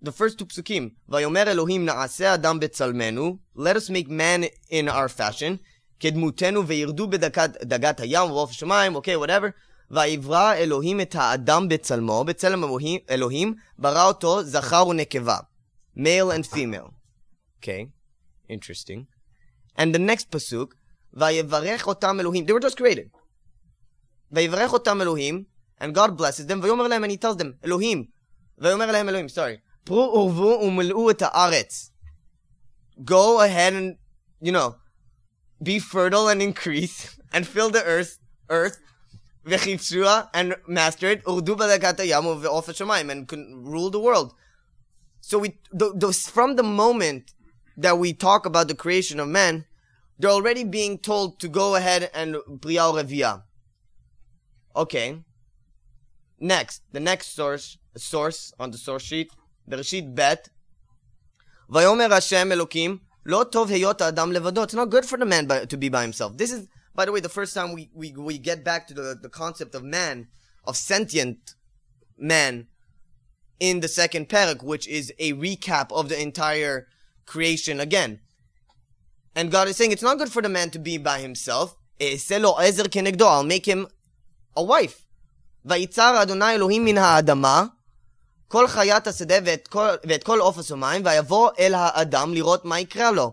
the 0.01 0.13
first 0.13 0.39
two 0.39 0.47
psukim, 0.47 0.93
Vayomer 1.11 1.47
Elohim 1.47 1.87
na'aseh 1.87 2.35
adam 2.35 2.61
betzalmenu, 2.61 3.39
let 3.55 3.77
us 3.77 3.91
make 3.91 4.09
man 4.09 4.47
in 4.71 4.89
our 4.89 5.09
fashion, 5.09 5.59
כדמותנו 6.01 6.67
וירדו 6.67 7.07
בדגת 7.07 7.57
דגת 7.63 8.01
הים 8.01 8.31
ובעוף 8.31 8.51
השמיים, 8.51 8.95
אוקיי, 8.95 9.17
whatever. 9.17 9.51
ויברא 9.91 10.55
אלוהים 10.55 11.01
את 11.01 11.15
האדם 11.15 11.69
בצלמו, 11.69 12.25
בצלם 12.25 12.65
אלוהים, 13.11 13.55
ברא 13.79 14.07
אותו 14.07 14.43
זכר 14.43 14.87
ונקבה. 14.89 15.37
Male 15.97 16.31
and 16.31 16.47
female. 16.47 16.95
Okay, 17.61 17.91
Interesting. 18.50 19.08
And 19.76 19.94
the 19.94 20.00
next 20.00 20.32
pasuk, 20.32 20.72
Vayevarech 21.16 21.82
otam 21.82 22.20
Elohim. 22.20 22.46
They 22.46 22.54
were 22.54 22.60
just 22.60 22.78
created. 22.78 23.12
Vayevarech 24.34 24.70
otam 24.70 25.02
Elohim, 25.02 25.48
and 25.80 25.94
God 25.94 26.18
blesses 26.18 26.48
them. 26.48 26.62
Vayomer 26.62 26.90
lehem, 26.90 27.04
and 27.04 27.12
He 27.12 27.18
tells 27.18 27.38
them, 27.38 27.58
Elohim. 27.64 28.10
Vayomer 28.62 28.92
lehem 28.92 29.10
Elohim, 29.10 29.30
sorry. 29.30 29.62
Pru 29.86 30.14
urvu 30.14 30.62
umil'u 30.64 31.12
et 31.12 31.22
ha'aretz. 31.22 31.92
Go 33.04 33.42
ahead 33.42 33.74
and, 33.74 33.98
you 34.42 34.52
know, 34.52 34.76
be 35.62 35.80
fertile 35.80 36.28
and 36.28 36.42
increase, 36.42 37.18
and 37.32 37.48
fill 37.48 37.70
the 37.70 37.84
earth, 37.84 38.20
earth, 38.50 38.80
v'chivshua, 39.46 40.30
and 40.34 40.56
master 40.68 41.08
it, 41.08 41.22
urdu 41.28 41.56
b'lekat 41.56 41.98
ha'yamu 41.98 42.42
ve'of 42.42 42.66
ha'shamayim, 42.66 43.10
and 43.10 43.32
rule 43.68 43.90
the 43.90 44.00
world. 44.00 44.34
So 45.22 45.40
we, 45.40 45.58
th- 45.78 45.94
th- 46.00 46.16
from 46.28 46.56
the 46.56 46.64
moment 46.64 47.34
that 47.78 48.00
we 48.00 48.12
talk 48.12 48.46
about 48.46 48.68
the 48.68 48.76
creation 48.76 49.20
of 49.20 49.28
man, 49.28 49.66
they're 50.18 50.32
already 50.32 50.64
being 50.64 50.98
told 50.98 51.40
to 51.40 51.48
go 51.48 51.76
ahead 51.76 52.10
and 52.14 52.38
Brial 52.48 52.94
Revia. 52.94 53.44
Okay. 54.76 55.24
Next, 56.40 56.82
the 56.92 57.00
next 57.00 57.36
source 57.36 57.78
source 57.96 58.54
on 58.60 58.72
the 58.72 58.78
source 58.78 59.04
sheet, 59.04 59.32
Bereshit 59.70 60.14
Bet. 60.14 60.50
Vayomer 61.70 62.10
Hashem 62.12 62.50
Elokim, 62.50 63.00
lo 63.26 63.44
tov 63.44 63.68
heyot 63.68 64.02
adam 64.02 64.32
levado. 64.32 64.64
It's 64.64 64.74
not 64.74 64.90
good 64.90 65.06
for 65.06 65.18
the 65.18 65.26
man 65.26 65.46
by, 65.48 65.66
to 65.66 65.78
be 65.78 65.90
by 65.90 66.02
himself. 66.04 66.38
This 66.38 66.52
is, 66.52 66.68
by 66.96 67.06
the 67.06 67.12
way, 67.12 67.20
the 67.20 67.30
first 67.30 67.54
time 67.54 67.74
we, 67.74 67.90
we, 67.94 68.12
we 68.12 68.38
get 68.38 68.64
back 68.64 68.88
to 68.88 68.94
the, 68.94 69.18
the 69.22 69.30
concept 69.30 69.76
of 69.76 69.84
man, 69.84 70.28
of 70.64 70.78
sentient 70.78 71.56
man, 72.18 72.68
in 73.60 73.80
the 73.80 73.88
second 73.88 74.30
parak, 74.30 74.64
which 74.64 74.88
is 74.88 75.12
a 75.20 75.34
recap 75.34 75.92
of 75.92 76.10
the 76.10 76.22
entire 76.22 76.88
creation 77.27 77.81
again. 77.81 78.21
And 79.35 79.51
God 79.51 79.69
is 79.69 79.77
saying 79.77 79.93
it's 79.93 80.03
not 80.03 80.19
good 80.19 80.33
for 80.33 80.43
the 80.43 80.49
man 80.49 80.71
to 80.71 80.79
be 80.79 80.99
by 80.99 81.21
himself. 81.21 81.77
I'll 82.01 83.45
make 83.45 83.67
him 83.67 83.87
a 84.57 84.63
wife. 84.63 85.07
ויצר 85.65 86.23
אדוני 86.23 86.55
אלוהים 86.55 86.85
מן 86.85 86.99
האדמה 86.99 87.65
כל 88.49 88.69
חיית 88.69 89.07
השדה 89.07 89.35
ואת 89.45 89.69
כל, 89.69 89.89
ואת 90.09 90.25
כל 90.25 90.41
עוף 90.41 90.59
השמיים, 90.59 91.03
ויבוא 91.05 91.51
אל 91.59 91.75
האדם 91.75 92.35
לראות 92.35 92.65
מה 92.65 92.81
יקרה 92.81 93.11
לו. 93.11 93.33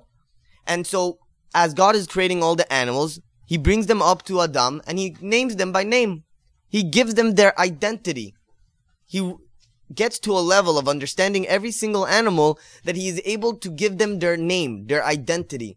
And 0.68 0.88
so, 0.88 1.18
as 1.56 1.74
God 1.74 1.96
is 1.96 2.08
creating 2.08 2.44
all 2.44 2.56
the 2.56 2.72
animals, 2.72 3.20
He 3.46 3.58
brings 3.58 3.88
them 3.88 4.02
up 4.02 4.24
to 4.28 4.42
Adam 4.42 4.82
and 4.88 5.00
He 5.00 5.16
names 5.22 5.56
them 5.56 5.72
by 5.72 5.84
name. 5.84 6.24
He 6.70 6.84
gives 6.84 7.16
them 7.16 7.34
their 7.34 7.60
identity. 7.60 8.36
He 9.08 9.20
gets 9.93 10.19
to 10.21 10.33
a 10.33 10.41
level 10.41 10.79
of 10.79 10.89
understanding 10.89 11.47
every 11.47 11.71
single 11.71 12.07
animal 12.07 12.59
that 12.85 12.97
he 12.97 13.09
is 13.09 13.21
able 13.25 13.55
to 13.57 13.71
give 13.71 13.99
them 13.99 14.19
their 14.19 14.37
name, 14.37 14.87
their 14.87 15.05
identity. 15.05 15.77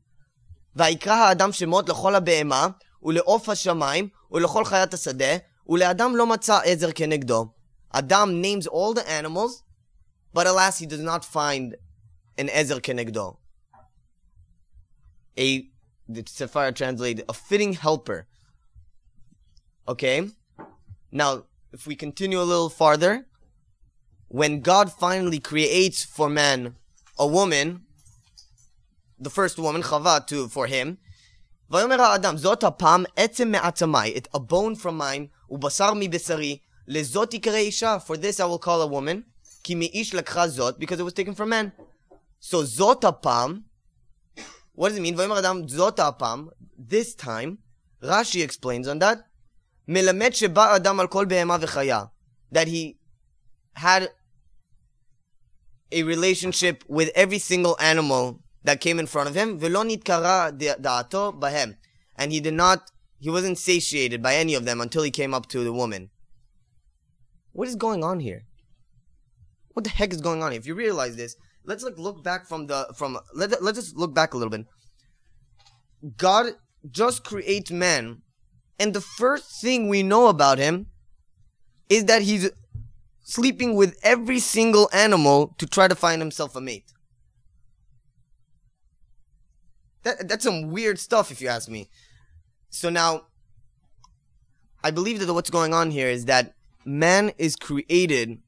ויקרא 0.75 1.13
האדם 1.13 1.51
שמות 1.51 1.89
לכל 1.89 2.15
הבהמה, 2.15 2.67
ולעוף 3.03 3.49
השמיים, 3.49 4.09
ולכל 4.31 4.65
חיית 4.65 4.93
השדה, 4.93 5.37
ולאדם 5.69 6.15
לא 6.15 6.27
מצא 6.27 6.59
עזר 6.65 6.91
כנגדו. 6.91 7.47
Adam 7.93 8.41
names 8.41 8.67
all 8.67 8.93
the 8.93 9.09
animals, 9.09 9.63
but 10.33 10.45
alas, 10.45 10.79
he 10.79 10.85
does 10.85 10.99
not 10.99 11.25
find 11.25 11.75
an 12.37 12.49
Ezer 12.49 12.79
Kenegdo. 12.79 13.37
A, 15.37 15.67
the 16.07 16.23
Sefaria 16.23 16.73
translated, 16.75 17.25
a 17.29 17.33
fitting 17.33 17.73
helper. 17.73 18.27
Okay? 19.87 20.29
Now, 21.11 21.43
if 21.71 21.87
we 21.87 21.95
continue 21.95 22.39
a 22.41 22.43
little 22.43 22.69
farther, 22.69 23.25
when 24.28 24.60
God 24.60 24.90
finally 24.90 25.38
creates 25.38 26.04
for 26.04 26.28
man 26.28 26.76
a 27.18 27.26
woman, 27.26 27.82
the 29.18 29.30
first 29.30 29.58
woman, 29.58 29.82
Chava, 29.82 30.26
to, 30.26 30.48
for 30.48 30.66
him, 30.66 30.98
ויאמר 31.70 32.02
האדם, 32.02 32.36
זאת 32.36 32.64
הפעם 32.64 33.04
עצם 33.16 33.48
מעצמי, 33.48 34.16
את 34.16 34.28
a 34.34 34.38
bone 34.38 34.82
from 34.82 35.00
mine, 35.00 35.28
ובשר 35.50 35.92
מבשרי, 35.96 36.58
לזאת 36.88 37.34
יקרא 37.34 37.56
אישה, 37.56 37.96
for 38.06 38.16
this 38.16 38.40
I 38.40 38.44
will 38.44 38.58
call 38.58 38.82
a 38.82 38.86
woman, 38.86 39.22
כי 39.64 39.74
מאיש 39.74 40.14
לקחה 40.14 40.48
זאת, 40.48 40.76
because 40.78 40.98
it 40.98 41.04
was 41.04 41.12
taken 41.12 41.34
from 41.34 41.48
man. 41.48 41.82
So 42.40 42.64
זאת 42.64 43.04
הפעם, 43.04 43.60
what 44.76 44.88
does 44.88 44.96
it 44.96 45.00
mean? 45.00 45.18
ויאמר 45.18 45.38
אדם, 45.38 45.68
זאת 45.68 46.00
הפעם, 46.00 46.48
this 46.78 47.14
time, 47.14 47.56
Rashi 48.02 48.42
explains 48.42 48.86
on 48.86 48.98
that, 48.98 49.18
מלמד 49.88 50.30
שבא 50.32 50.76
אדם 50.76 51.00
על 51.00 51.06
כל 51.06 51.24
בהמה 51.24 51.56
וחיה, 51.60 52.04
that 52.54 52.66
he 52.66 52.94
had 53.76 54.02
a 55.91 56.03
relationship 56.03 56.83
with 56.87 57.09
every 57.15 57.39
single 57.39 57.77
animal 57.79 58.41
that 58.63 58.81
came 58.81 58.99
in 58.99 59.07
front 59.07 59.29
of 59.29 59.35
him. 59.35 59.59
And 62.19 62.31
he 62.31 62.39
did 62.39 62.53
not, 62.53 62.91
he 63.19 63.29
wasn't 63.29 63.57
satiated 63.57 64.21
by 64.21 64.35
any 64.35 64.53
of 64.53 64.65
them 64.65 64.81
until 64.81 65.03
he 65.03 65.11
came 65.11 65.33
up 65.33 65.47
to 65.47 65.63
the 65.63 65.73
woman. 65.73 66.09
What 67.53 67.67
is 67.67 67.75
going 67.75 68.03
on 68.03 68.19
here? 68.19 68.43
What 69.73 69.83
the 69.83 69.89
heck 69.89 70.11
is 70.11 70.21
going 70.21 70.43
on? 70.43 70.53
If 70.53 70.65
you 70.65 70.75
realize 70.75 71.15
this, 71.15 71.35
let's 71.63 71.83
like 71.83 71.97
look 71.97 72.23
back 72.23 72.47
from 72.47 72.67
the 72.67 72.91
from 72.95 73.19
let 73.33 73.61
let's 73.61 73.77
just 73.77 73.95
look 73.95 74.13
back 74.13 74.33
a 74.33 74.37
little 74.37 74.49
bit. 74.49 74.65
God 76.17 76.53
just 76.89 77.23
creates 77.23 77.71
man, 77.71 78.21
and 78.79 78.93
the 78.93 79.01
first 79.01 79.61
thing 79.61 79.87
we 79.87 80.01
know 80.03 80.27
about 80.27 80.57
him 80.57 80.87
is 81.89 82.05
that 82.05 82.21
he's 82.23 82.49
sleeping 83.27 83.75
with 83.75 83.99
every 84.03 84.39
single 84.39 84.89
animal 84.93 85.53
to 85.57 85.67
try 85.67 85.85
to 85.85 85.95
find 85.95 86.21
himself 86.21 86.55
a 86.55 86.61
mate. 86.61 86.93
That, 90.03 90.29
that's 90.29 90.45
some 90.45 90.71
weird 90.71 90.97
stuff, 90.97 91.29
if 91.29 91.41
you 91.41 91.49
ask 91.49 91.67
me. 91.67 91.89
So 92.69 92.89
now, 92.89 93.23
I 94.81 94.91
believe 94.91 95.19
that 95.19 95.33
what's 95.33 95.49
going 95.49 95.73
on 95.73 95.91
here 95.91 96.07
is 96.07 96.23
that 96.25 96.55
man 96.85 97.33
is 97.37 97.57
created 97.57 98.39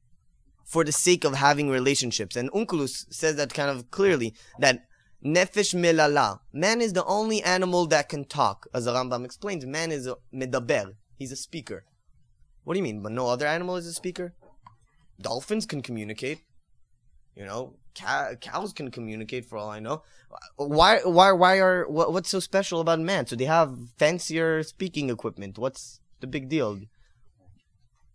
for 0.63 0.85
the 0.85 0.93
sake 0.93 1.25
of 1.25 1.35
having 1.35 1.69
relationships. 1.69 2.37
And 2.37 2.49
Onkelos 2.53 3.05
says 3.13 3.35
that 3.35 3.53
kind 3.53 3.69
of 3.69 3.91
clearly 3.91 4.33
that 4.59 4.85
nefesh 5.25 5.75
melala, 5.75 6.39
man 6.53 6.79
is 6.79 6.93
the 6.93 7.03
only 7.03 7.43
animal 7.43 7.85
that 7.87 8.07
can 8.07 8.23
talk. 8.23 8.65
As 8.73 8.85
the 8.85 8.93
Rambam 8.93 9.25
explains, 9.25 9.65
man 9.65 9.91
is 9.91 10.07
a 10.07 10.15
medaber, 10.33 10.93
he's 11.17 11.33
a 11.33 11.35
speaker. 11.35 11.83
What 12.63 12.75
do 12.75 12.77
you 12.77 12.83
mean? 12.83 13.03
But 13.03 13.11
no 13.11 13.27
other 13.27 13.45
animal 13.45 13.75
is 13.75 13.87
a 13.87 13.93
speaker? 13.93 14.35
Dolphins 15.21 15.65
can 15.65 15.81
communicate. 15.81 16.41
You 17.35 17.45
know, 17.45 17.75
cows 17.93 18.73
can 18.73 18.91
communicate 18.91 19.45
for 19.45 19.57
all 19.57 19.69
I 19.69 19.79
know. 19.79 20.03
Why, 20.57 20.99
why, 21.03 21.31
why 21.31 21.59
are, 21.59 21.87
what, 21.87 22.11
what's 22.11 22.29
so 22.29 22.39
special 22.39 22.81
about 22.81 22.99
man? 22.99 23.27
So 23.27 23.35
they 23.35 23.45
have 23.45 23.77
fancier 23.97 24.63
speaking 24.63 25.09
equipment. 25.09 25.57
What's 25.57 25.99
the 26.19 26.27
big 26.27 26.49
deal? 26.49 26.79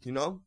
You 0.02 0.12
know? 0.12 0.40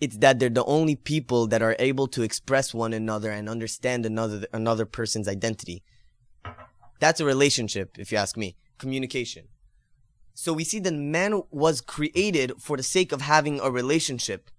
It's 0.00 0.18
that 0.18 0.38
they're 0.38 0.50
the 0.50 0.64
only 0.64 0.96
people 0.96 1.46
that 1.46 1.62
are 1.62 1.76
able 1.78 2.06
to 2.08 2.22
express 2.22 2.74
one 2.74 2.92
another 2.92 3.30
and 3.30 3.48
understand 3.48 4.04
another 4.04 4.46
another 4.52 4.84
person's 4.84 5.28
identity. 5.28 5.82
That's 7.00 7.20
a 7.20 7.24
relationship, 7.24 7.98
if 7.98 8.12
you 8.12 8.18
ask 8.18 8.36
me. 8.36 8.56
Communication. 8.76 9.46
So 10.34 10.52
we 10.52 10.64
see 10.64 10.80
that 10.80 10.92
man 10.92 11.42
was 11.50 11.80
created 11.80 12.54
for 12.58 12.76
the 12.76 12.82
sake 12.82 13.12
of 13.12 13.22
having 13.22 13.60
a 13.60 13.70
relationship. 13.70 14.50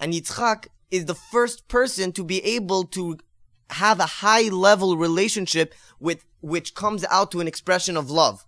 And 0.00 0.12
Yitzchak 0.12 0.68
is 0.90 1.04
the 1.06 1.14
first 1.14 1.68
person 1.68 2.12
to 2.12 2.24
be 2.24 2.42
able 2.44 2.84
to 2.84 3.18
have 3.70 4.00
a 4.00 4.06
high 4.06 4.48
level 4.48 4.96
relationship 4.96 5.74
with 6.00 6.24
which 6.40 6.74
comes 6.74 7.04
out 7.10 7.30
to 7.32 7.40
an 7.40 7.48
expression 7.48 7.96
of 7.96 8.10
love. 8.10 8.46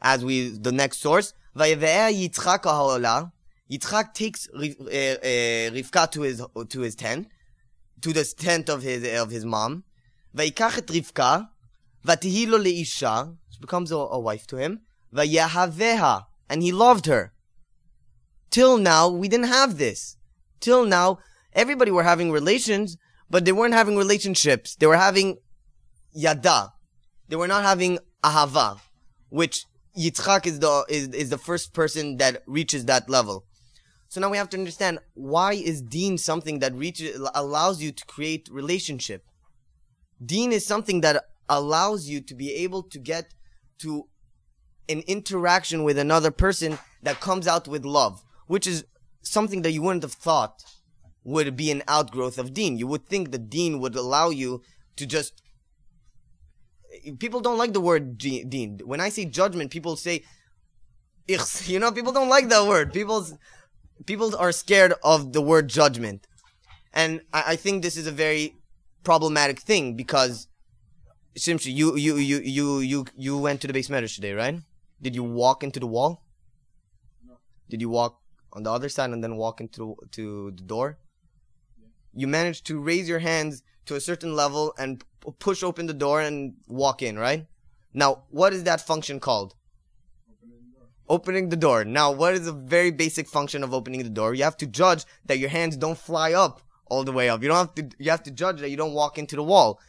As 0.00 0.24
we 0.24 0.48
the 0.48 0.72
next 0.72 1.00
source, 1.00 1.34
Yitzchak 1.56 2.64
Yitzchak 3.70 4.14
takes 4.14 4.48
eh, 4.60 4.74
eh, 4.90 5.70
Rivka 5.70 6.10
to 6.10 6.22
his 6.22 6.42
to 6.68 6.80
his 6.80 6.96
tent, 6.96 7.28
to 8.00 8.12
the 8.12 8.24
tent 8.24 8.68
of 8.68 8.82
his 8.82 9.20
of 9.20 9.30
his 9.30 9.44
mom. 9.44 9.84
Vayikach 10.36 10.82
Rivka, 10.86 11.48
vatihilo 12.04 12.58
leisha, 12.58 13.36
she 13.48 13.60
becomes 13.60 13.92
a, 13.92 13.96
a 13.96 14.18
wife 14.18 14.46
to 14.48 14.56
him. 14.56 14.80
Vayahaveha, 15.14 16.26
and 16.48 16.62
he 16.62 16.72
loved 16.72 17.06
her. 17.06 17.32
Till 18.50 18.78
now, 18.78 19.08
we 19.08 19.28
didn't 19.28 19.46
have 19.46 19.78
this. 19.78 20.16
Till 20.60 20.84
now, 20.84 21.18
everybody 21.52 21.90
were 21.90 22.02
having 22.02 22.30
relations, 22.30 22.96
but 23.28 23.44
they 23.44 23.52
weren't 23.52 23.74
having 23.74 23.96
relationships. 23.96 24.76
They 24.76 24.86
were 24.86 24.96
having 24.96 25.38
yada. 26.12 26.72
They 27.28 27.36
were 27.36 27.48
not 27.48 27.62
having 27.62 27.98
ahava, 28.22 28.80
which 29.28 29.64
Yitzchak 29.96 30.46
is 30.46 30.58
the 30.60 30.84
is, 30.88 31.08
is 31.08 31.30
the 31.30 31.38
first 31.38 31.72
person 31.72 32.18
that 32.18 32.42
reaches 32.46 32.84
that 32.86 33.08
level. 33.08 33.44
So 34.08 34.20
now 34.20 34.28
we 34.28 34.36
have 34.36 34.48
to 34.50 34.58
understand 34.58 34.98
why 35.14 35.52
is 35.52 35.80
deen 35.80 36.18
something 36.18 36.58
that 36.58 36.74
reaches 36.74 37.20
allows 37.34 37.80
you 37.80 37.92
to 37.92 38.04
create 38.06 38.48
relationship. 38.50 39.24
Deen 40.24 40.52
is 40.52 40.66
something 40.66 41.00
that 41.02 41.24
allows 41.48 42.08
you 42.08 42.20
to 42.20 42.34
be 42.34 42.52
able 42.54 42.82
to 42.84 42.98
get 42.98 43.32
to 43.78 44.08
an 44.88 45.00
interaction 45.06 45.84
with 45.84 45.96
another 45.96 46.32
person 46.32 46.78
that 47.02 47.20
comes 47.20 47.46
out 47.46 47.68
with 47.68 47.84
love, 47.84 48.22
which 48.46 48.66
is 48.66 48.84
something 49.22 49.62
that 49.62 49.72
you 49.72 49.82
wouldn't 49.82 50.02
have 50.02 50.12
thought 50.12 50.62
would 51.24 51.56
be 51.56 51.70
an 51.70 51.82
outgrowth 51.86 52.38
of 52.38 52.54
Deen. 52.54 52.78
You 52.78 52.86
would 52.86 53.06
think 53.06 53.30
the 53.30 53.38
Deen 53.38 53.78
would 53.80 53.94
allow 53.94 54.30
you 54.30 54.62
to 54.96 55.06
just 55.06 55.42
people 57.18 57.40
don't 57.40 57.58
like 57.58 57.72
the 57.72 57.80
word 57.80 58.18
Deen. 58.18 58.80
When 58.84 59.00
I 59.00 59.08
say 59.08 59.24
judgment, 59.24 59.70
people 59.70 59.96
say, 59.96 60.22
you 61.64 61.78
know, 61.78 61.92
people 61.92 62.12
don't 62.12 62.28
like 62.28 62.48
that 62.48 62.66
word. 62.66 62.92
People, 62.92 63.26
people 64.06 64.36
are 64.36 64.52
scared 64.52 64.94
of 65.04 65.32
the 65.32 65.40
word 65.40 65.68
judgment. 65.68 66.26
And 66.92 67.20
I, 67.32 67.44
I 67.48 67.56
think 67.56 67.82
this 67.82 67.96
is 67.96 68.06
a 68.06 68.12
very 68.12 68.56
problematic 69.04 69.60
thing 69.60 69.94
because, 69.94 70.48
Shimshi, 71.38 71.72
you, 71.72 71.96
you, 71.96 72.16
you, 72.16 72.40
you, 72.40 72.78
you, 72.80 73.06
you 73.16 73.38
went 73.38 73.60
to 73.60 73.66
the 73.66 73.72
beis 73.72 73.88
medrash 73.88 74.16
today, 74.16 74.32
right? 74.32 74.58
Did 75.00 75.14
you 75.14 75.22
walk 75.24 75.62
into 75.62 75.80
the 75.80 75.86
wall? 75.86 76.24
No. 77.26 77.34
Did 77.68 77.80
you 77.80 77.88
walk 77.88 78.19
on 78.52 78.62
the 78.62 78.72
other 78.72 78.88
side 78.88 79.10
and 79.10 79.22
then 79.22 79.36
walk 79.36 79.60
into 79.60 79.96
to 80.12 80.50
the 80.50 80.62
door? 80.62 80.98
You 82.12 82.26
manage 82.26 82.62
to 82.64 82.80
raise 82.80 83.08
your 83.08 83.20
hands 83.20 83.62
to 83.86 83.94
a 83.94 84.00
certain 84.00 84.34
level 84.34 84.74
and 84.78 85.04
p- 85.24 85.32
push 85.38 85.62
open 85.62 85.86
the 85.86 85.94
door 85.94 86.20
and 86.20 86.54
walk 86.66 87.02
in, 87.02 87.18
right? 87.18 87.46
Now, 87.92 88.24
what 88.30 88.52
is 88.52 88.64
that 88.64 88.80
function 88.80 89.20
called? 89.20 89.54
Opening 91.08 91.48
the 91.48 91.56
door. 91.56 91.84
Now, 91.84 92.12
what 92.12 92.34
is 92.34 92.46
a 92.46 92.52
very 92.52 92.90
basic 92.90 93.28
function 93.28 93.64
of 93.64 93.74
opening 93.74 94.02
the 94.02 94.08
door? 94.10 94.34
You 94.34 94.44
have 94.44 94.56
to 94.58 94.66
judge 94.66 95.04
that 95.26 95.38
your 95.38 95.48
hands 95.48 95.76
don't 95.76 95.98
fly 95.98 96.32
up 96.32 96.62
all 96.86 97.04
the 97.04 97.12
way 97.12 97.28
up. 97.28 97.42
You 97.42 97.48
don't 97.48 97.56
have 97.56 97.74
to, 97.74 97.88
you 97.98 98.10
have 98.10 98.22
to 98.24 98.30
judge 98.30 98.60
that 98.60 98.70
you 98.70 98.76
don't 98.76 98.92
walk 98.92 99.18
into 99.18 99.36
the 99.36 99.42
wall. 99.42 99.80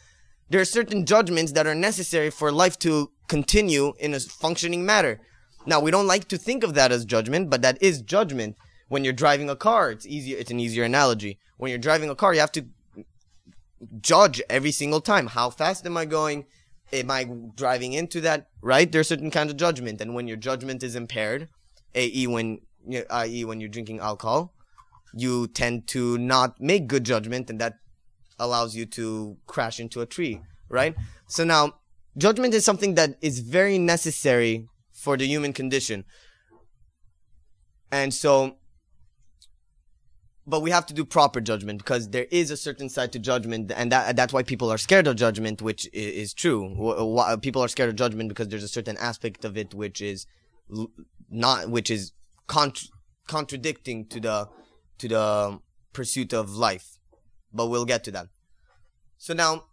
There 0.50 0.62
are 0.62 0.66
certain 0.66 1.06
judgments 1.06 1.52
that 1.54 1.68
are 1.68 1.76
necessary 1.76 2.30
for 2.30 2.52
life 2.52 2.78
to 2.80 3.12
continue 3.28 3.94
in 4.00 4.14
a 4.14 4.20
functioning 4.20 4.86
manner. 4.86 5.20
Now, 5.66 5.80
we 5.80 5.92
don't 5.92 6.08
like 6.08 6.28
to 6.30 6.38
think 6.38 6.64
of 6.64 6.74
that 6.74 6.92
as 6.92 7.06
judgment, 7.06 7.50
but 7.50 7.62
that 7.62 7.82
is 7.82 8.02
judgment. 8.02 8.56
When 8.88 9.04
you're 9.04 9.14
driving 9.14 9.50
a 9.50 9.56
car, 9.56 9.92
it's 9.92 10.06
easier, 10.06 10.38
it's 10.38 10.52
an 10.52 10.60
easier 10.60 10.84
analogy. 10.84 11.40
When 11.58 11.70
you're 11.70 11.78
driving 11.78 12.10
a 12.10 12.16
car, 12.16 12.34
you 12.34 12.40
have 12.40 12.52
to 12.54 12.66
judge 14.02 14.42
every 14.50 14.72
single 14.72 15.02
time. 15.02 15.28
How 15.28 15.50
fast 15.50 15.86
am 15.86 15.98
I 15.98 16.06
going? 16.06 16.46
am 16.94 17.12
I 17.12 17.24
driving 17.56 17.94
into 17.94 18.22
that? 18.22 18.48
Right? 18.62 18.92
There's 18.92 19.08
certain 19.08 19.32
kind 19.32 19.50
of 19.50 19.58
judgment, 19.58 20.02
and 20.02 20.14
when 20.14 20.28
your 20.28 20.38
judgment 20.38 20.84
is 20.84 20.96
impaired, 20.96 21.50
i.e., 21.96 22.28
when 22.28 22.62
i.e. 23.10 23.46
when 23.46 23.60
you're 23.60 23.70
drinking 23.70 24.00
alcohol, 24.00 24.54
you 25.14 25.48
tend 25.48 25.88
to 25.88 26.18
not 26.18 26.60
make 26.60 26.88
good 26.88 27.04
judgment, 27.04 27.50
and 27.50 27.60
that 27.60 27.76
allows 28.40 28.76
you 28.76 28.86
to 28.88 29.38
crash 29.46 29.80
into 29.80 30.02
a 30.02 30.06
tree. 30.06 30.42
Right? 30.70 30.96
So 31.28 31.44
now, 31.44 31.76
judgment 32.18 32.54
is 32.54 32.66
something 32.66 32.96
that 32.96 33.18
is 33.22 33.40
very 33.40 33.78
necessary 33.78 34.68
for 35.02 35.18
the 35.18 35.26
human 35.26 35.54
condition, 35.54 36.06
and 37.92 38.14
so 38.14 38.58
but 40.48 40.62
we 40.62 40.72
have 40.72 40.86
to 40.88 40.94
do 40.94 41.06
proper 41.06 41.40
judgment 41.40 41.78
because 41.78 42.10
there 42.10 42.26
is 42.32 42.52
a 42.52 42.58
certain 42.58 42.90
side 42.90 43.12
to 43.14 43.20
judgment, 43.20 43.72
and 43.76 43.92
that 43.92 44.16
that's 44.16 44.34
why 44.34 44.44
people 44.44 44.72
are 44.72 44.78
scared 44.78 45.08
of 45.08 45.16
judgment, 45.16 45.62
which 45.62 45.86
is, 45.94 46.16
is 46.24 46.34
true. 46.34 46.60
People 47.42 47.64
are 47.64 47.68
scared 47.68 47.90
of 47.90 47.96
judgment 47.96 48.30
because 48.30 48.48
there's 48.48 48.64
a 48.64 48.68
certain 48.68 48.98
aspect 48.98 49.46
of 49.46 49.58
it 49.58 49.74
which 49.74 50.02
is 50.02 50.26
not, 51.30 51.70
which 51.70 51.90
is 51.92 52.14
cont- 52.48 52.90
contradicting 53.28 54.08
to 54.08 54.20
the 54.20 54.50
to 54.98 55.08
the 55.08 55.60
pursuit 55.94 56.34
of 56.34 56.50
life. 56.52 56.98
But 57.54 57.68
we'll 57.68 57.86
get 57.86 58.04
to 58.06 58.12
that. 58.12 58.28
So 59.18 59.34
now, 59.34 59.66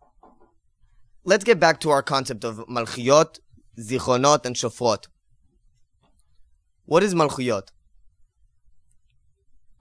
let's 1.24 1.44
get 1.44 1.58
back 1.58 1.80
to 1.80 1.90
our 1.90 2.02
concept 2.02 2.44
of 2.44 2.58
malchiyot, 2.68 3.38
zichronot, 3.78 4.44
and 4.44 4.54
shofrot. 4.54 5.06
What 6.88 7.02
is 7.02 7.14
malchiyot? 7.14 7.68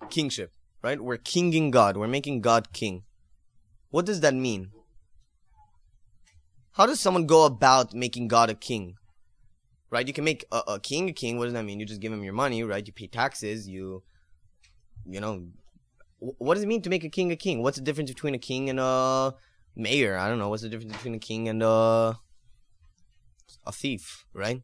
Kingship 0.10 0.52
right? 0.88 1.02
We're 1.02 1.18
kinging 1.18 1.72
God. 1.72 1.98
We're 1.98 2.08
making 2.08 2.42
God 2.42 2.72
king. 2.74 3.04
What 3.90 4.06
does 4.06 4.22
that 4.22 4.34
mean? 4.34 4.72
How 6.74 6.86
does 6.86 7.00
someone 7.00 7.26
go 7.26 7.46
about 7.46 7.94
making 7.94 8.28
God 8.28 8.50
a 8.50 8.56
king? 8.56 8.96
Right? 9.90 10.08
You 10.08 10.14
can 10.14 10.24
make 10.24 10.46
a, 10.52 10.62
a, 10.76 10.80
king 10.80 11.10
a 11.10 11.14
king. 11.14 11.38
What 11.38 11.46
does 11.46 11.54
that 11.54 11.64
mean? 11.64 11.80
You 11.80 11.86
just 11.86 12.02
give 12.02 12.12
him 12.12 12.24
your 12.24 12.34
money, 12.34 12.64
right? 12.64 12.86
You 12.86 12.94
pay 12.94 13.08
taxes. 13.08 13.68
You, 13.68 14.04
you 15.06 15.20
know, 15.20 15.48
what 16.20 16.56
does 16.56 16.64
it 16.64 16.68
mean 16.68 16.82
to 16.84 16.90
make 16.90 17.04
a 17.04 17.10
king 17.10 17.32
a 17.32 17.36
king? 17.36 17.64
What's 17.64 17.78
the 17.78 17.84
difference 17.84 18.12
between 18.12 18.36
a 18.36 18.40
king 18.40 18.70
and 18.70 18.80
a 18.80 19.34
mayor? 19.76 20.18
I 20.18 20.28
don't 20.28 20.40
know. 20.40 20.50
What's 20.50 20.64
the 20.64 20.70
difference 20.70 20.94
between 20.94 21.16
a 21.16 21.20
king 21.20 21.48
and 21.48 21.64
a, 21.64 22.20
a 23.66 23.72
thief, 23.72 24.26
right? 24.34 24.62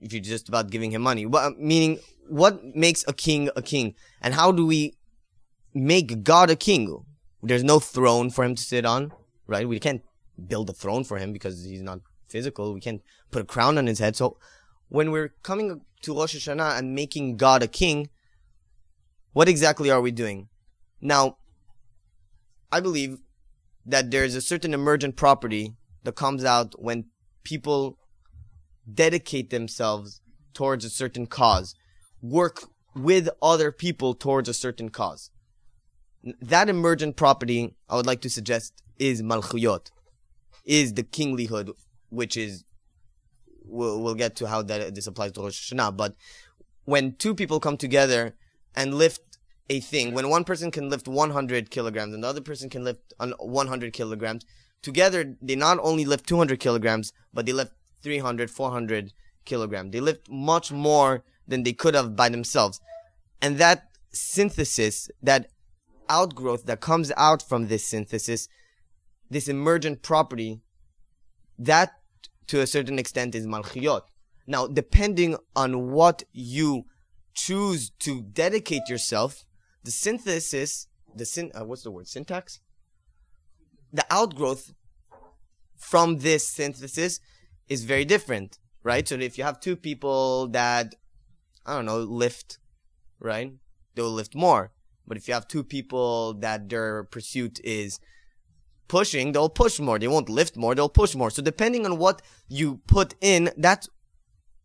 If 0.00 0.12
you're 0.12 0.22
just 0.22 0.48
about 0.48 0.70
giving 0.70 0.92
him 0.92 1.02
money. 1.02 1.26
What, 1.26 1.58
meaning, 1.58 1.98
what 2.28 2.74
makes 2.74 3.04
a 3.06 3.12
king 3.12 3.50
a 3.54 3.62
king? 3.62 3.94
And 4.20 4.34
how 4.34 4.52
do 4.52 4.66
we 4.66 4.94
make 5.74 6.24
God 6.24 6.50
a 6.50 6.56
king? 6.56 7.04
There's 7.42 7.64
no 7.64 7.80
throne 7.80 8.30
for 8.30 8.44
him 8.44 8.54
to 8.54 8.62
sit 8.62 8.84
on, 8.84 9.12
right? 9.46 9.68
We 9.68 9.78
can't 9.78 10.02
build 10.46 10.70
a 10.70 10.72
throne 10.72 11.04
for 11.04 11.18
him 11.18 11.32
because 11.32 11.64
he's 11.64 11.82
not 11.82 12.00
physical. 12.28 12.72
We 12.72 12.80
can't 12.80 13.02
put 13.30 13.42
a 13.42 13.46
crown 13.46 13.78
on 13.78 13.86
his 13.86 13.98
head. 13.98 14.16
So 14.16 14.38
when 14.88 15.10
we're 15.10 15.34
coming 15.42 15.82
to 16.02 16.16
Rosh 16.16 16.36
Hashanah 16.36 16.78
and 16.78 16.94
making 16.94 17.36
God 17.36 17.62
a 17.62 17.68
king, 17.68 18.08
what 19.32 19.48
exactly 19.48 19.90
are 19.90 20.00
we 20.00 20.10
doing? 20.10 20.48
Now, 21.00 21.36
I 22.72 22.80
believe 22.80 23.18
that 23.86 24.10
there's 24.10 24.34
a 24.34 24.40
certain 24.40 24.74
emergent 24.74 25.16
property 25.16 25.74
that 26.04 26.14
comes 26.14 26.44
out 26.44 26.74
when 26.78 27.06
people 27.42 27.98
dedicate 28.94 29.50
themselves 29.50 30.20
towards 30.54 30.84
a 30.84 30.90
certain 30.90 31.26
cause 31.26 31.74
work 32.22 32.64
with 32.94 33.28
other 33.40 33.72
people 33.72 34.14
towards 34.14 34.48
a 34.48 34.54
certain 34.54 34.88
cause. 34.88 35.30
That 36.40 36.68
emergent 36.68 37.16
property, 37.16 37.74
I 37.88 37.96
would 37.96 38.06
like 38.06 38.20
to 38.22 38.30
suggest, 38.30 38.82
is 38.98 39.22
malchuyot, 39.22 39.90
is 40.64 40.94
the 40.94 41.02
kinglyhood, 41.02 41.72
which 42.10 42.36
is, 42.36 42.64
we'll, 43.64 44.02
we'll 44.02 44.14
get 44.14 44.36
to 44.36 44.48
how 44.48 44.62
that 44.62 44.94
this 44.94 45.06
applies 45.06 45.32
to 45.32 45.40
Rosh 45.40 45.72
Hashanah, 45.72 45.96
but 45.96 46.14
when 46.84 47.14
two 47.14 47.34
people 47.34 47.60
come 47.60 47.76
together 47.76 48.34
and 48.74 48.94
lift 48.94 49.38
a 49.70 49.80
thing, 49.80 50.12
when 50.12 50.28
one 50.28 50.44
person 50.44 50.70
can 50.70 50.90
lift 50.90 51.08
100 51.08 51.70
kilograms 51.70 52.12
and 52.12 52.24
the 52.24 52.28
other 52.28 52.40
person 52.40 52.68
can 52.68 52.84
lift 52.84 53.14
100 53.18 53.92
kilograms, 53.92 54.44
together 54.82 55.36
they 55.40 55.54
not 55.54 55.78
only 55.80 56.04
lift 56.04 56.26
200 56.26 56.58
kilograms, 56.60 57.12
but 57.32 57.46
they 57.46 57.52
lift 57.52 57.72
300, 58.02 58.50
400 58.50 59.12
kilograms. 59.44 59.92
They 59.92 60.00
lift 60.00 60.28
much 60.30 60.72
more 60.72 61.24
than 61.46 61.62
they 61.62 61.72
could 61.72 61.94
have 61.94 62.16
by 62.16 62.28
themselves. 62.28 62.80
And 63.42 63.58
that 63.58 63.88
synthesis, 64.12 65.10
that 65.22 65.50
outgrowth 66.08 66.66
that 66.66 66.80
comes 66.80 67.12
out 67.16 67.42
from 67.42 67.68
this 67.68 67.86
synthesis, 67.86 68.48
this 69.30 69.48
emergent 69.48 70.02
property, 70.02 70.60
that 71.58 71.92
to 72.48 72.60
a 72.60 72.66
certain 72.66 72.98
extent 72.98 73.34
is 73.34 73.46
malchiyot. 73.46 74.02
Now, 74.46 74.66
depending 74.66 75.36
on 75.54 75.90
what 75.92 76.24
you 76.32 76.86
choose 77.34 77.90
to 78.00 78.22
dedicate 78.22 78.88
yourself, 78.88 79.44
the 79.84 79.90
synthesis, 79.90 80.88
the 81.14 81.24
syn, 81.24 81.52
uh, 81.54 81.64
what's 81.64 81.82
the 81.82 81.90
word, 81.90 82.08
syntax? 82.08 82.60
The 83.92 84.04
outgrowth 84.10 84.72
from 85.76 86.18
this 86.18 86.46
synthesis 86.46 87.20
is 87.70 87.84
very 87.84 88.04
different, 88.04 88.58
right? 88.82 89.08
So 89.08 89.14
if 89.14 89.38
you 89.38 89.44
have 89.44 89.60
two 89.60 89.76
people 89.76 90.48
that 90.48 90.94
I 91.64 91.76
don't 91.76 91.86
know, 91.86 91.98
lift, 91.98 92.58
right? 93.18 93.52
They'll 93.94 94.10
lift 94.10 94.34
more. 94.34 94.72
But 95.06 95.16
if 95.16 95.28
you 95.28 95.34
have 95.34 95.48
two 95.48 95.64
people 95.64 96.34
that 96.34 96.68
their 96.68 97.04
pursuit 97.04 97.60
is 97.64 98.00
pushing, 98.88 99.32
they'll 99.32 99.48
push 99.48 99.78
more. 99.78 99.98
They 99.98 100.08
won't 100.08 100.28
lift 100.28 100.56
more, 100.56 100.74
they'll 100.74 100.88
push 100.88 101.14
more. 101.14 101.30
So 101.30 101.42
depending 101.42 101.86
on 101.86 101.98
what 101.98 102.22
you 102.48 102.80
put 102.86 103.14
in, 103.20 103.50
that 103.56 103.86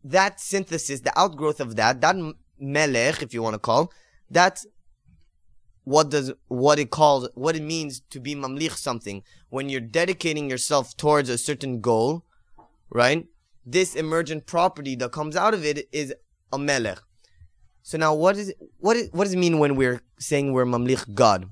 that 0.04 0.40
synthesis, 0.40 1.00
the 1.00 1.18
outgrowth 1.18 1.60
of 1.60 1.74
that, 1.76 2.00
that 2.00 2.16
melech, 2.60 3.22
if 3.22 3.34
you 3.34 3.42
want 3.42 3.54
to 3.54 3.58
call, 3.58 3.92
that 4.30 4.64
what 5.84 6.10
does 6.10 6.32
what 6.48 6.78
it 6.80 6.90
calls 6.90 7.28
what 7.34 7.54
it 7.54 7.62
means 7.62 8.00
to 8.10 8.18
be 8.18 8.34
mamlich 8.34 8.76
something 8.76 9.22
when 9.50 9.68
you're 9.68 9.80
dedicating 9.80 10.50
yourself 10.50 10.96
towards 10.96 11.28
a 11.28 11.38
certain 11.38 11.80
goal 11.80 12.24
right 12.90 13.26
this 13.66 13.96
emergent 13.96 14.46
property 14.46 14.94
that 14.94 15.10
comes 15.10 15.34
out 15.34 15.52
of 15.52 15.64
it 15.64 15.88
is 15.90 16.14
a 16.52 16.58
melech. 16.58 17.00
So 17.82 17.98
now, 17.98 18.14
what 18.14 18.36
is 18.36 18.54
what 18.78 18.96
is 18.96 19.10
what 19.12 19.24
does 19.24 19.34
it 19.34 19.38
mean 19.38 19.58
when 19.58 19.74
we're 19.74 20.00
saying 20.18 20.52
we're 20.52 20.64
mamlich 20.64 21.12
God? 21.14 21.50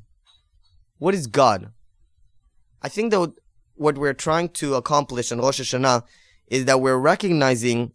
What 0.99 1.15
is 1.15 1.27
God? 1.27 1.73
I 2.81 2.89
think 2.89 3.11
that 3.11 3.33
what 3.75 3.99
we're 3.99 4.15
trying 4.15 4.49
to 4.51 4.75
accomplish 4.77 5.33
in 5.33 5.41
Rosh 5.41 5.61
Hashanah 5.61 6.05
is 6.47 6.65
that 6.67 6.81
we're 6.81 6.99
recognizing 6.99 7.93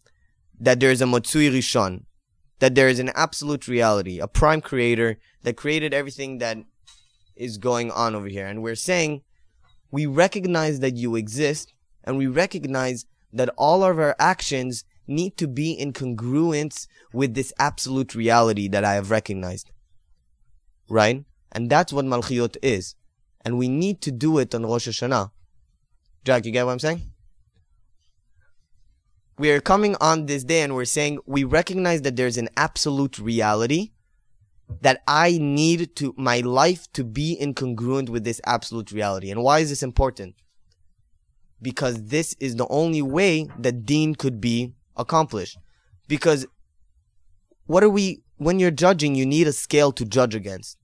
that 0.59 0.79
there 0.81 0.91
is 0.91 1.01
a 1.01 1.05
Matsui 1.05 1.49
Rishon, 1.49 2.03
that 2.59 2.75
there 2.75 2.89
is 2.89 2.99
an 2.99 3.11
absolute 3.15 3.67
reality, 3.67 4.19
a 4.19 4.27
prime 4.27 4.59
creator 4.59 5.17
that 5.43 5.55
created 5.55 5.93
everything 5.93 6.39
that 6.39 6.57
is 7.35 7.57
going 7.57 7.91
on 7.91 8.15
over 8.15 8.27
here. 8.27 8.47
And 8.47 8.61
we're 8.61 8.75
saying 8.75 9.21
we 9.91 10.05
recognize 10.05 10.81
that 10.81 10.95
you 10.95 11.15
exist 11.15 11.73
and 12.03 12.17
we 12.17 12.27
recognize 12.27 13.05
that 13.33 13.49
all 13.57 13.83
of 13.83 13.99
our 13.99 14.15
actions 14.19 14.83
need 15.07 15.37
to 15.37 15.47
be 15.47 15.71
in 15.71 15.91
congruence 15.93 16.87
with 17.13 17.33
this 17.33 17.51
absolute 17.59 18.15
reality 18.15 18.67
that 18.67 18.85
I 18.85 18.93
have 18.93 19.11
recognized. 19.11 19.71
Right? 20.89 21.25
And 21.51 21.69
that's 21.69 21.91
what 21.91 22.05
Malchiyot 22.05 22.57
is. 22.61 22.95
And 23.43 23.57
we 23.57 23.67
need 23.67 24.01
to 24.01 24.11
do 24.11 24.37
it 24.37 24.53
on 24.53 24.65
Rosh 24.65 24.87
Hashanah. 24.87 25.31
Jack, 26.23 26.45
you 26.45 26.51
get 26.51 26.65
what 26.65 26.73
I'm 26.73 26.79
saying? 26.79 27.01
We 29.37 29.51
are 29.51 29.61
coming 29.61 29.95
on 30.01 30.25
this 30.25 30.43
day 30.43 30.61
and 30.61 30.75
we're 30.75 30.85
saying 30.85 31.19
we 31.25 31.45
recognize 31.45 32.01
that 32.01 32.17
there's 32.17 32.37
an 32.37 32.49
absolute 32.57 33.17
reality 33.17 33.91
that 34.81 35.01
I 35.07 35.37
need 35.39 35.95
to, 35.95 36.13
my 36.17 36.41
life 36.41 36.91
to 36.93 37.03
be 37.03 37.37
incongruent 37.41 38.09
with 38.09 38.23
this 38.23 38.41
absolute 38.45 38.91
reality. 38.91 39.31
And 39.31 39.41
why 39.41 39.59
is 39.59 39.69
this 39.69 39.81
important? 39.81 40.35
Because 41.61 42.05
this 42.05 42.35
is 42.39 42.55
the 42.55 42.67
only 42.67 43.01
way 43.01 43.47
that 43.59 43.85
Deen 43.85 44.15
could 44.15 44.39
be 44.39 44.73
accomplished. 44.95 45.57
Because 46.07 46.45
what 47.65 47.83
are 47.83 47.89
we, 47.89 48.21
when 48.37 48.59
you're 48.59 48.71
judging, 48.71 49.15
you 49.15 49.25
need 49.25 49.47
a 49.47 49.53
scale 49.53 49.91
to 49.93 50.05
judge 50.05 50.33
against. 50.33 50.77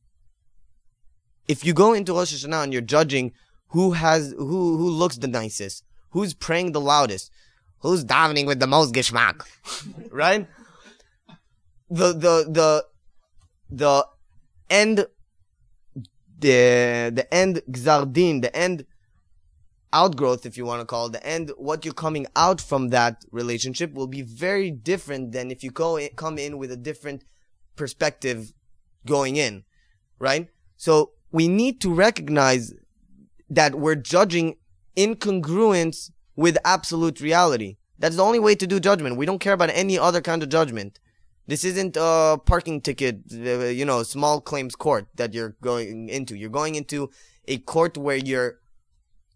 If 1.48 1.64
you 1.64 1.74
go 1.74 1.94
into 1.94 2.14
Rosh 2.14 2.34
Hashanah 2.34 2.64
and 2.64 2.74
you're 2.74 2.82
judging 2.82 3.32
who 3.70 3.92
has, 3.92 4.34
who, 4.38 4.78
who 4.78 4.90
looks 4.90 5.18
the 5.18 5.28
nicest, 5.28 5.84
who's 6.10 6.34
praying 6.34 6.72
the 6.72 6.82
loudest, 6.82 7.32
who's 7.80 8.04
davening 8.06 8.46
with 8.48 8.60
the 8.60 8.68
most 8.68 8.94
geschmack, 8.94 9.42
right? 10.12 10.48
The, 11.90 12.14
the, 12.14 12.46
the, 12.50 12.86
the 13.70 14.08
end, 14.70 15.08
the, 16.40 17.12
the 17.14 17.28
end 17.32 17.62
gzardin, 17.70 18.42
the 18.42 18.56
end 18.56 18.86
outgrowth, 19.96 20.46
if 20.46 20.58
you 20.58 20.66
want 20.66 20.82
to 20.82 20.86
call 20.86 21.08
it, 21.08 21.14
the 21.14 21.26
end, 21.26 21.52
what 21.58 21.86
you're 21.86 21.94
coming 21.94 22.28
out 22.36 22.60
from 22.60 22.90
that 22.90 23.24
relationship 23.32 23.94
will 23.94 24.08
be 24.08 24.22
very 24.22 24.70
different 24.70 25.32
than 25.32 25.50
if 25.50 25.64
you 25.64 25.72
go 25.72 25.96
in, 25.96 26.10
come 26.16 26.38
in 26.38 26.58
with 26.58 26.72
a 26.72 26.78
different 26.78 27.24
perspective 27.76 28.52
going 29.06 29.38
in, 29.38 29.64
right? 30.20 30.50
So 30.76 31.12
we 31.32 31.48
need 31.48 31.80
to 31.82 31.94
recognize 31.94 32.74
that 33.50 33.76
we're 33.76 33.96
judging 33.96 34.58
incongruence 34.98 36.12
with 36.36 36.58
absolute 36.66 37.22
reality. 37.22 37.78
That's 37.98 38.18
the 38.18 38.24
only 38.24 38.40
way 38.40 38.56
to 38.56 38.68
do 38.68 38.80
judgment. 38.80 39.18
We 39.18 39.26
don't 39.26 39.40
care 39.40 39.54
about 39.54 39.70
any 39.70 39.98
other 39.98 40.22
kind 40.22 40.44
of 40.44 40.50
judgment. 40.50 41.00
This 41.48 41.64
isn't 41.64 41.96
a 41.98 42.38
parking 42.46 42.82
ticket, 42.82 43.22
uh, 43.32 43.66
you 43.80 43.86
know, 43.86 44.04
small 44.04 44.42
claims 44.42 44.76
court 44.76 45.08
that 45.16 45.34
you're 45.34 45.56
going 45.62 46.10
into. 46.10 46.36
You're 46.36 46.50
going 46.50 46.76
into 46.76 47.10
a 47.48 47.60
court 47.60 47.98
where 47.98 48.18
you're 48.18 48.60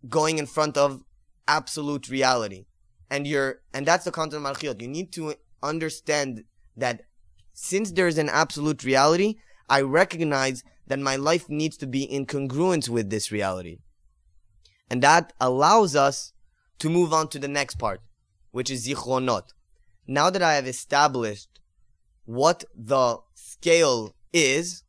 going 0.07 0.37
in 0.37 0.45
front 0.45 0.77
of 0.77 1.03
absolute 1.47 2.09
reality. 2.09 2.65
And 3.09 3.25
you're, 3.25 3.61
and 3.73 3.85
that's 3.85 4.05
the 4.05 4.11
content 4.11 4.45
of 4.45 4.55
Malchiot. 4.55 4.81
You 4.81 4.87
need 4.87 5.11
to 5.13 5.33
understand 5.63 6.43
that 6.77 7.01
since 7.53 7.91
there 7.91 8.07
is 8.07 8.17
an 8.17 8.29
absolute 8.29 8.83
reality, 8.83 9.35
I 9.69 9.81
recognize 9.81 10.63
that 10.87 10.99
my 10.99 11.15
life 11.15 11.49
needs 11.49 11.77
to 11.77 11.87
be 11.87 12.03
in 12.03 12.25
congruence 12.25 12.87
with 12.87 13.09
this 13.09 13.31
reality. 13.31 13.79
And 14.89 15.01
that 15.03 15.33
allows 15.39 15.95
us 15.95 16.33
to 16.79 16.89
move 16.89 17.13
on 17.13 17.27
to 17.29 17.39
the 17.39 17.47
next 17.47 17.77
part, 17.77 18.01
which 18.51 18.71
is 18.71 18.87
Zichronot. 18.87 19.49
Now 20.07 20.29
that 20.29 20.41
I 20.41 20.55
have 20.55 20.67
established 20.67 21.59
what 22.25 22.63
the 22.75 23.17
scale 23.35 24.15
is, 24.33 24.83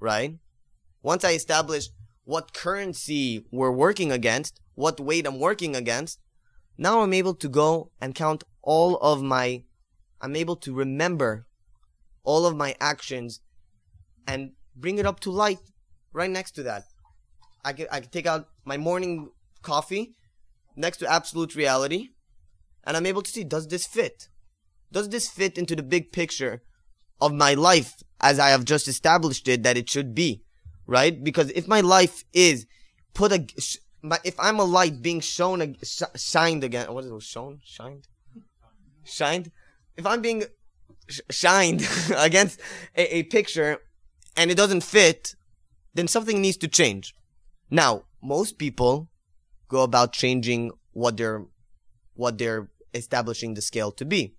right? 0.00 0.38
Once 1.02 1.24
I 1.24 1.32
establish 1.32 1.88
what 2.24 2.54
currency 2.54 3.44
we're 3.50 3.70
working 3.70 4.10
against, 4.10 4.60
what 4.74 4.98
weight 4.98 5.26
I'm 5.26 5.38
working 5.38 5.76
against, 5.76 6.18
now 6.76 7.02
I'm 7.02 7.12
able 7.12 7.34
to 7.34 7.48
go 7.48 7.90
and 8.00 8.14
count 8.14 8.44
all 8.62 8.96
of 8.96 9.22
my, 9.22 9.62
I'm 10.20 10.34
able 10.34 10.56
to 10.56 10.74
remember 10.74 11.46
all 12.24 12.46
of 12.46 12.56
my 12.56 12.74
actions 12.80 13.40
and 14.26 14.52
bring 14.74 14.98
it 14.98 15.06
up 15.06 15.20
to 15.20 15.30
light 15.30 15.60
right 16.12 16.30
next 16.30 16.52
to 16.52 16.62
that. 16.62 16.84
I 17.64 17.72
can, 17.72 17.86
I 17.92 18.00
can 18.00 18.10
take 18.10 18.26
out 18.26 18.48
my 18.64 18.76
morning 18.76 19.30
coffee 19.62 20.14
next 20.76 20.98
to 20.98 21.10
absolute 21.10 21.54
reality 21.54 22.08
and 22.84 22.96
I'm 22.96 23.06
able 23.06 23.22
to 23.22 23.30
see, 23.30 23.44
does 23.44 23.68
this 23.68 23.86
fit? 23.86 24.28
Does 24.90 25.08
this 25.08 25.28
fit 25.28 25.58
into 25.58 25.76
the 25.76 25.82
big 25.82 26.12
picture 26.12 26.62
of 27.20 27.32
my 27.32 27.54
life 27.54 28.02
as 28.20 28.38
I 28.38 28.50
have 28.50 28.64
just 28.64 28.88
established 28.88 29.48
it 29.48 29.62
that 29.62 29.76
it 29.76 29.90
should 29.90 30.14
be? 30.14 30.43
Right? 30.86 31.22
Because 31.22 31.50
if 31.50 31.66
my 31.66 31.80
life 31.80 32.24
is 32.32 32.66
put 33.14 33.32
a, 33.32 33.46
if 34.24 34.38
I'm 34.38 34.58
a 34.58 34.64
light 34.64 35.00
being 35.00 35.20
shown, 35.20 35.76
sh- 35.82 36.02
shined 36.16 36.64
again, 36.64 36.92
what 36.92 37.04
is 37.04 37.10
it, 37.10 37.22
shown? 37.22 37.60
Shined? 37.64 38.08
Shined? 39.04 39.50
If 39.96 40.06
I'm 40.06 40.20
being 40.20 40.44
sh- 41.08 41.20
shined 41.30 41.88
against 42.16 42.60
a, 42.96 43.18
a 43.18 43.22
picture 43.24 43.78
and 44.36 44.50
it 44.50 44.56
doesn't 44.56 44.82
fit, 44.82 45.34
then 45.94 46.08
something 46.08 46.40
needs 46.40 46.56
to 46.58 46.68
change. 46.68 47.14
Now, 47.70 48.04
most 48.22 48.58
people 48.58 49.08
go 49.68 49.82
about 49.82 50.12
changing 50.12 50.72
what 50.92 51.16
they're, 51.16 51.44
what 52.14 52.38
they're 52.38 52.68
establishing 52.92 53.54
the 53.54 53.62
scale 53.62 53.90
to 53.92 54.04
be. 54.04 54.34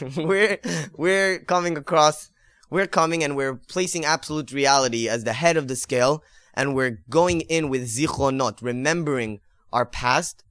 we're, 0.16 0.58
we're 0.94 1.38
coming 1.40 1.76
across, 1.76 2.30
we're 2.70 2.86
coming 2.86 3.22
and 3.22 3.36
we're 3.36 3.54
placing 3.54 4.04
absolute 4.04 4.52
reality 4.52 5.08
as 5.08 5.24
the 5.24 5.32
head 5.32 5.56
of 5.56 5.68
the 5.68 5.76
scale 5.76 6.22
and 6.54 6.74
we're 6.74 7.02
going 7.10 7.42
in 7.42 7.68
with 7.68 7.88
zichronot, 7.88 8.62
remembering 8.62 9.40
our 9.72 9.86
past, 9.86 10.42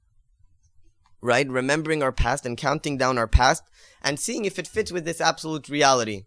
right? 1.20 1.48
Remembering 1.48 2.02
our 2.02 2.12
past 2.12 2.46
and 2.46 2.56
counting 2.56 2.96
down 2.96 3.18
our 3.18 3.26
past 3.26 3.64
and 4.02 4.20
seeing 4.20 4.44
if 4.44 4.58
it 4.58 4.68
fits 4.68 4.92
with 4.92 5.04
this 5.04 5.20
absolute 5.20 5.68
reality. 5.68 6.24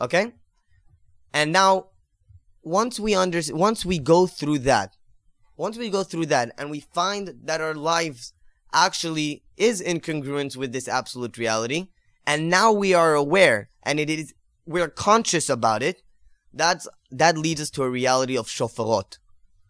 Okay? 0.00 0.32
And 1.32 1.52
now, 1.52 1.88
once 2.62 2.98
we 2.98 3.14
under, 3.14 3.40
once 3.50 3.84
we 3.84 3.98
go 3.98 4.26
through 4.26 4.60
that, 4.60 4.96
once 5.56 5.76
we 5.76 5.90
go 5.90 6.02
through 6.02 6.26
that 6.26 6.52
and 6.56 6.70
we 6.70 6.80
find 6.80 7.34
that 7.44 7.60
our 7.60 7.74
lives 7.74 8.32
actually 8.72 9.44
is 9.56 9.80
in 9.80 10.00
congruence 10.00 10.56
with 10.56 10.72
this 10.72 10.88
absolute 10.88 11.36
reality, 11.36 11.88
and 12.26 12.48
now 12.48 12.72
we 12.72 12.94
are 12.94 13.14
aware 13.14 13.68
and 13.82 14.00
it 14.00 14.08
is, 14.08 14.32
we're 14.66 14.88
conscious 14.88 15.48
about 15.48 15.82
it, 15.82 16.02
that's, 16.52 16.86
that 17.10 17.36
leads 17.36 17.60
us 17.60 17.70
to 17.70 17.82
a 17.82 17.90
reality 17.90 18.36
of 18.36 18.46
shofarot, 18.46 19.18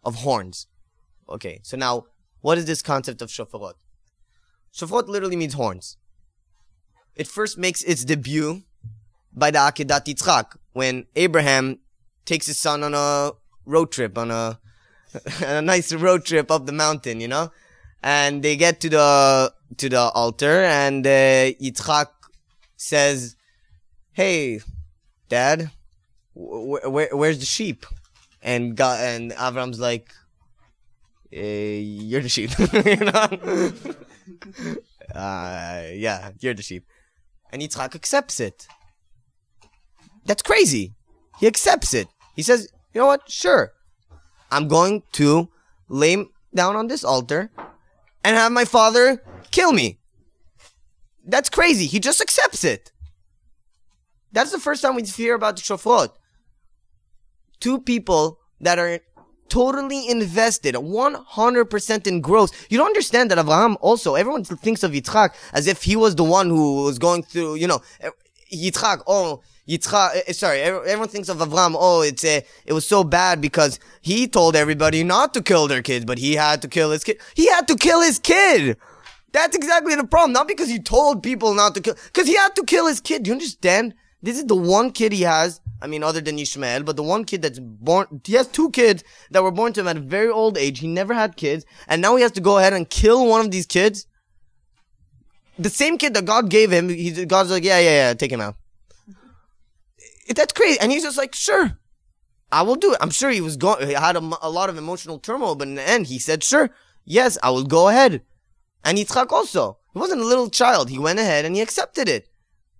of 0.03 0.15
horns. 0.15 0.67
Okay, 1.29 1.59
so 1.63 1.77
now, 1.77 2.05
what 2.41 2.57
is 2.57 2.65
this 2.65 2.81
concept 2.81 3.21
of 3.21 3.29
shofarot? 3.29 3.73
Shofarot 4.73 5.07
literally 5.07 5.35
means 5.35 5.53
horns. 5.53 5.97
It 7.15 7.27
first 7.27 7.57
makes 7.57 7.83
its 7.83 8.03
debut 8.03 8.63
by 9.31 9.51
the 9.51 9.59
Akedat 9.59 10.05
Yitzchak, 10.05 10.57
when 10.73 11.05
Abraham 11.15 11.79
takes 12.25 12.47
his 12.47 12.59
son 12.59 12.83
on 12.83 12.93
a 12.93 13.31
road 13.65 13.91
trip, 13.91 14.17
on 14.17 14.31
a, 14.31 14.59
a 15.45 15.61
nice 15.61 15.93
road 15.93 16.25
trip 16.25 16.51
up 16.51 16.65
the 16.65 16.71
mountain, 16.71 17.19
you 17.19 17.27
know? 17.27 17.51
And 18.01 18.43
they 18.43 18.57
get 18.57 18.81
to 18.81 18.89
the, 18.89 19.53
to 19.77 19.89
the 19.89 19.99
altar 19.99 20.63
and 20.63 21.05
uh, 21.05 21.09
Yitzchak 21.09 22.07
says, 22.75 23.35
Hey, 24.11 24.59
dad, 25.29 25.71
wh- 26.35 26.83
wh- 26.83 27.13
where's 27.13 27.39
the 27.39 27.45
sheep? 27.45 27.85
And 28.41 28.75
God, 28.75 28.99
and 29.01 29.31
Avram's 29.31 29.79
like, 29.79 30.13
eh, 31.31 31.79
you're 31.79 32.21
the 32.21 32.29
sheep, 32.29 32.51
you 32.73 32.95
know? 32.97 34.75
uh, 35.15 35.83
yeah, 35.93 36.31
you're 36.39 36.53
the 36.53 36.63
sheep. 36.63 36.85
And 37.51 37.61
Yitzchak 37.61 37.95
accepts 37.95 38.39
it. 38.39 38.67
That's 40.25 40.41
crazy. 40.41 40.93
He 41.39 41.47
accepts 41.47 41.93
it. 41.93 42.07
He 42.35 42.41
says, 42.41 42.71
you 42.93 43.01
know 43.01 43.07
what? 43.07 43.29
Sure. 43.29 43.73
I'm 44.51 44.67
going 44.67 45.03
to 45.13 45.49
lay 45.89 46.25
down 46.53 46.75
on 46.75 46.87
this 46.87 47.03
altar 47.03 47.51
and 48.23 48.35
have 48.37 48.51
my 48.51 48.65
father 48.65 49.21
kill 49.51 49.73
me. 49.73 49.99
That's 51.25 51.49
crazy. 51.49 51.85
He 51.85 51.99
just 51.99 52.21
accepts 52.21 52.63
it. 52.63 52.91
That's 54.33 54.51
the 54.51 54.59
first 54.59 54.81
time 54.81 54.95
we 54.95 55.03
hear 55.03 55.35
about 55.35 55.55
the 55.55 55.61
shofrot 55.61 56.09
two 57.63 57.79
people 57.79 58.39
that 58.59 58.77
are 58.77 58.99
totally 59.47 60.09
invested, 60.09 60.75
100% 60.75 62.07
in 62.07 62.19
growth. 62.19 62.51
You 62.69 62.77
don't 62.77 62.87
understand 62.87 63.31
that 63.31 63.37
Abraham 63.37 63.77
also, 63.79 64.15
everyone 64.15 64.43
thinks 64.43 64.83
of 64.83 64.91
Yitzchak 64.91 65.33
as 65.53 65.65
if 65.67 65.83
he 65.83 65.95
was 65.95 66.15
the 66.15 66.25
one 66.25 66.49
who 66.49 66.83
was 66.83 66.99
going 66.99 67.23
through, 67.23 67.55
you 67.55 67.67
know, 67.67 67.81
Yitzchak, 68.51 69.03
oh, 69.07 69.41
Yitzchak, 69.69 70.15
eh, 70.15 70.21
eh, 70.27 70.33
sorry, 70.33 70.59
everyone 70.61 71.07
thinks 71.07 71.29
of 71.29 71.37
Avram, 71.37 71.73
oh, 71.77 72.01
it's 72.01 72.25
a, 72.25 72.43
it 72.65 72.73
was 72.73 72.85
so 72.85 73.05
bad 73.05 73.39
because 73.39 73.79
he 74.01 74.27
told 74.27 74.57
everybody 74.57 75.01
not 75.03 75.33
to 75.33 75.41
kill 75.41 75.69
their 75.69 75.81
kids, 75.81 76.03
but 76.03 76.17
he 76.17 76.33
had 76.33 76.61
to 76.63 76.67
kill 76.67 76.91
his 76.91 77.05
kid. 77.05 77.17
He 77.33 77.47
had 77.47 77.65
to 77.69 77.75
kill 77.75 78.01
his 78.01 78.19
kid! 78.19 78.75
That's 79.31 79.55
exactly 79.55 79.95
the 79.95 80.05
problem. 80.05 80.33
Not 80.33 80.47
because 80.47 80.69
he 80.69 80.79
told 80.79 81.23
people 81.23 81.53
not 81.53 81.75
to 81.75 81.81
kill, 81.81 81.95
because 82.07 82.27
he 82.27 82.35
had 82.35 82.55
to 82.55 82.63
kill 82.65 82.87
his 82.87 82.99
kid. 82.99 83.23
Do 83.23 83.29
you 83.29 83.33
understand? 83.33 83.95
This 84.23 84.37
is 84.37 84.45
the 84.45 84.55
one 84.55 84.91
kid 84.91 85.11
he 85.11 85.23
has. 85.23 85.59
I 85.81 85.87
mean, 85.87 86.01
other 86.01 86.21
than 86.21 86.39
Ishmael, 86.39 86.83
but 86.83 86.95
the 86.95 87.03
one 87.03 87.25
kid 87.25 87.41
that's 87.41 87.59
born, 87.59 88.21
he 88.23 88.33
has 88.33 88.47
two 88.47 88.71
kids 88.71 89.03
that 89.31 89.43
were 89.43 89.51
born 89.51 89.73
to 89.73 89.81
him 89.81 89.87
at 89.89 89.97
a 89.97 89.99
very 89.99 90.29
old 90.29 90.57
age. 90.57 90.79
He 90.79 90.87
never 90.87 91.13
had 91.13 91.35
kids. 91.35 91.65
And 91.89 92.01
now 92.01 92.15
he 92.15 92.21
has 92.21 92.31
to 92.31 92.41
go 92.41 92.57
ahead 92.57 92.71
and 92.71 92.89
kill 92.89 93.27
one 93.27 93.41
of 93.41 93.51
these 93.51 93.65
kids. 93.65 94.07
The 95.59 95.69
same 95.69 95.97
kid 95.97 96.13
that 96.13 96.23
God 96.23 96.49
gave 96.49 96.71
him, 96.71 96.87
he, 96.87 97.25
God's 97.25 97.51
like, 97.51 97.65
yeah, 97.65 97.79
yeah, 97.79 98.07
yeah, 98.07 98.13
take 98.13 98.31
him 98.31 98.39
out. 98.39 98.55
That's 100.33 100.53
crazy. 100.53 100.79
And 100.79 100.89
he's 100.89 101.03
just 101.03 101.17
like, 101.17 101.35
sure, 101.35 101.77
I 102.49 102.61
will 102.61 102.75
do 102.75 102.93
it. 102.93 102.99
I'm 103.01 103.11
sure 103.11 103.29
he 103.29 103.41
was 103.41 103.57
going, 103.57 103.85
he 103.85 103.93
had 103.93 104.15
a, 104.15 104.31
a 104.41 104.49
lot 104.49 104.69
of 104.69 104.77
emotional 104.77 105.19
turmoil, 105.19 105.55
but 105.55 105.67
in 105.67 105.75
the 105.75 105.87
end, 105.87 106.07
he 106.07 106.17
said, 106.17 106.45
sure, 106.45 106.69
yes, 107.03 107.37
I 107.43 107.49
will 107.49 107.65
go 107.65 107.89
ahead. 107.89 108.21
And 108.85 108.97
Yitzchak 108.97 109.33
also. 109.33 109.79
He 109.93 109.99
wasn't 109.99 110.21
a 110.21 110.25
little 110.25 110.49
child. 110.49 110.89
He 110.89 110.97
went 110.97 111.19
ahead 111.19 111.43
and 111.43 111.55
he 111.55 111.61
accepted 111.61 112.07
it. 112.07 112.29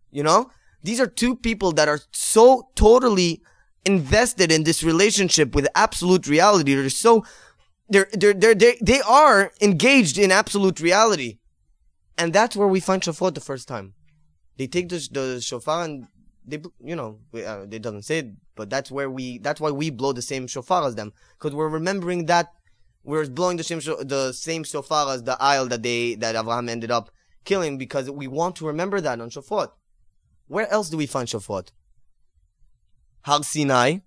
You 0.09 0.23
know? 0.23 0.49
These 0.83 0.99
are 0.99 1.07
two 1.07 1.35
people 1.35 1.71
that 1.73 1.87
are 1.87 1.99
so 2.11 2.69
totally 2.75 3.41
invested 3.85 4.51
in 4.51 4.63
this 4.63 4.83
relationship 4.83 5.55
with 5.55 5.67
absolute 5.75 6.27
reality. 6.27 6.75
They're 6.75 6.89
so, 6.89 7.25
they're, 7.89 8.09
they're, 8.13 8.33
they're, 8.33 8.55
they 8.55 8.77
they 8.81 9.01
are 9.01 9.51
engaged 9.61 10.17
in 10.17 10.31
absolute 10.31 10.79
reality. 10.79 11.39
And 12.17 12.33
that's 12.33 12.55
where 12.55 12.67
we 12.67 12.79
find 12.79 13.03
shofar 13.03 13.31
the 13.31 13.41
first 13.41 13.67
time. 13.67 13.93
They 14.57 14.67
take 14.67 14.89
the, 14.89 15.07
the 15.11 15.41
shofar 15.41 15.85
and 15.85 16.07
they, 16.45 16.61
you 16.83 16.95
know, 16.95 17.19
we, 17.31 17.43
uh, 17.43 17.61
it 17.71 17.81
doesn't 17.81 18.03
say 18.03 18.19
it, 18.19 18.31
but 18.55 18.69
that's 18.69 18.91
where 18.91 19.09
we, 19.09 19.39
that's 19.39 19.59
why 19.59 19.71
we 19.71 19.89
blow 19.89 20.13
the 20.13 20.21
same 20.21 20.47
shofar 20.47 20.85
as 20.87 20.95
them, 20.95 21.13
because 21.39 21.55
we're 21.55 21.69
remembering 21.69 22.25
that 22.27 22.51
we're 23.03 23.27
blowing 23.27 23.57
the 23.57 23.63
same, 23.63 23.79
the 23.79 24.31
same 24.33 24.63
shofar 24.63 25.13
as 25.13 25.23
the 25.23 25.37
isle 25.41 25.67
that 25.67 25.83
they, 25.83 26.15
that 26.15 26.35
Abraham 26.35 26.69
ended 26.69 26.91
up 26.91 27.09
killing, 27.45 27.77
because 27.77 28.09
we 28.09 28.27
want 28.27 28.55
to 28.57 28.67
remember 28.67 29.01
that 29.01 29.19
on 29.19 29.29
Shofar. 29.29 29.71
Where 30.47 30.69
else 30.71 30.89
do 30.89 30.97
we 30.97 31.05
find 31.05 31.27
Shofar? 31.27 31.63
Har 33.21 33.43
Sinai. 33.43 33.99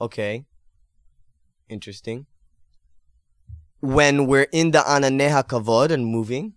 Okay. 0.00 0.44
Interesting. 1.68 2.26
When 3.80 4.26
we're 4.26 4.48
in 4.52 4.70
the 4.70 4.80
Ananei 4.80 5.30
HaKavod 5.30 5.90
and 5.90 6.06
moving. 6.06 6.54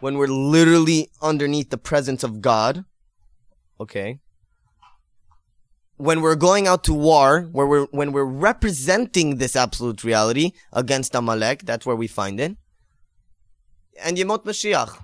When 0.00 0.18
we're 0.18 0.26
literally 0.26 1.10
underneath 1.22 1.70
the 1.70 1.78
presence 1.78 2.24
of 2.24 2.40
God. 2.40 2.84
Okay. 3.78 4.18
When 5.96 6.20
we're 6.20 6.34
going 6.34 6.66
out 6.66 6.82
to 6.84 6.92
war, 6.92 7.42
where 7.52 7.66
we're, 7.66 7.86
when 7.92 8.10
we're 8.10 8.24
representing 8.24 9.36
this 9.36 9.54
absolute 9.54 10.02
reality 10.02 10.52
against 10.72 11.14
Amalek, 11.14 11.62
that's 11.62 11.86
where 11.86 11.94
we 11.94 12.08
find 12.08 12.40
it. 12.40 12.56
And 14.02 14.16
Yemot 14.16 14.44
Mashiach. 14.44 14.98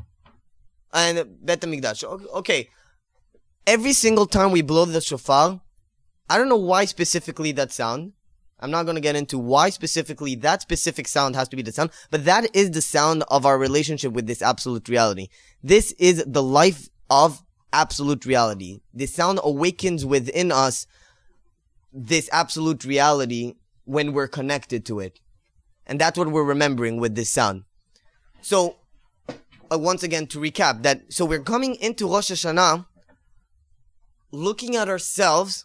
And 0.93 1.37
Bet 1.45 1.61
HaMikdash. 1.61 2.05
Okay. 2.05 2.69
Every 3.67 3.93
single 3.93 4.27
time 4.27 4.51
we 4.51 4.63
blow 4.63 4.85
the 4.87 5.01
shofar, 5.01 5.61
I 6.31 6.39
don't 6.39 6.49
know 6.49 6.57
why 6.57 6.87
specifically 6.87 7.53
that 7.53 7.73
sound. 7.73 8.13
I'm 8.61 8.71
not 8.71 8.85
going 8.85 8.97
to 8.97 9.01
get 9.01 9.15
into 9.15 9.39
why 9.39 9.71
specifically 9.71 10.35
that 10.37 10.63
specific 10.63 11.07
sound 11.07 11.37
has 11.37 11.49
to 11.51 11.57
be 11.57 11.63
the 11.63 11.71
sound, 11.71 11.91
but 12.11 12.25
that 12.25 12.55
is 12.57 12.73
the 12.73 12.83
sound 12.83 13.23
of 13.29 13.47
our 13.47 13.57
relationship 13.57 14.13
with 14.13 14.27
this 14.27 14.43
absolute 14.43 14.89
reality. 14.89 15.29
This 15.63 15.93
is 15.93 16.25
the 16.27 16.43
life 16.43 16.89
of 17.09 17.43
absolute 17.73 18.27
reality. 18.27 18.81
This 18.93 19.15
sound 19.15 19.39
awakens 19.45 20.05
within 20.05 20.51
us 20.51 20.87
this 21.93 22.29
absolute 22.33 22.85
reality 22.85 23.55
when 23.85 24.13
we're 24.13 24.29
connected 24.29 24.85
to 24.87 25.01
it. 25.01 25.21
And 25.87 26.01
that's 26.01 26.19
what 26.19 26.29
we're 26.29 26.45
remembering 26.45 26.99
with 26.99 27.15
this 27.15 27.31
sound. 27.31 27.65
So, 28.43 28.77
uh, 29.73 29.79
once 29.79 30.03
again, 30.03 30.27
to 30.29 30.39
recap 30.39 30.83
that, 30.83 31.13
so 31.13 31.25
we're 31.25 31.43
coming 31.43 31.75
into 31.77 32.09
Rosh 32.09 32.31
Hashanah 32.31 32.87
looking 34.31 34.77
at 34.77 34.89
ourselves 34.89 35.65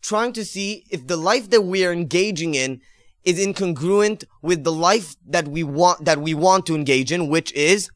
trying 0.00 0.32
to 0.32 0.44
see 0.44 0.84
if 0.90 1.06
the 1.06 1.16
life 1.16 1.50
that 1.50 1.62
we 1.62 1.84
are 1.84 1.92
engaging 1.92 2.54
in 2.54 2.80
is 3.24 3.44
incongruent 3.44 4.24
with 4.42 4.64
the 4.64 4.72
life 4.72 5.16
that 5.26 5.48
we 5.48 5.62
want 5.62 6.04
that 6.04 6.18
we 6.20 6.34
want 6.34 6.66
to 6.66 6.74
engage 6.74 7.12
in, 7.12 7.28
which 7.28 7.52
is 7.52 7.90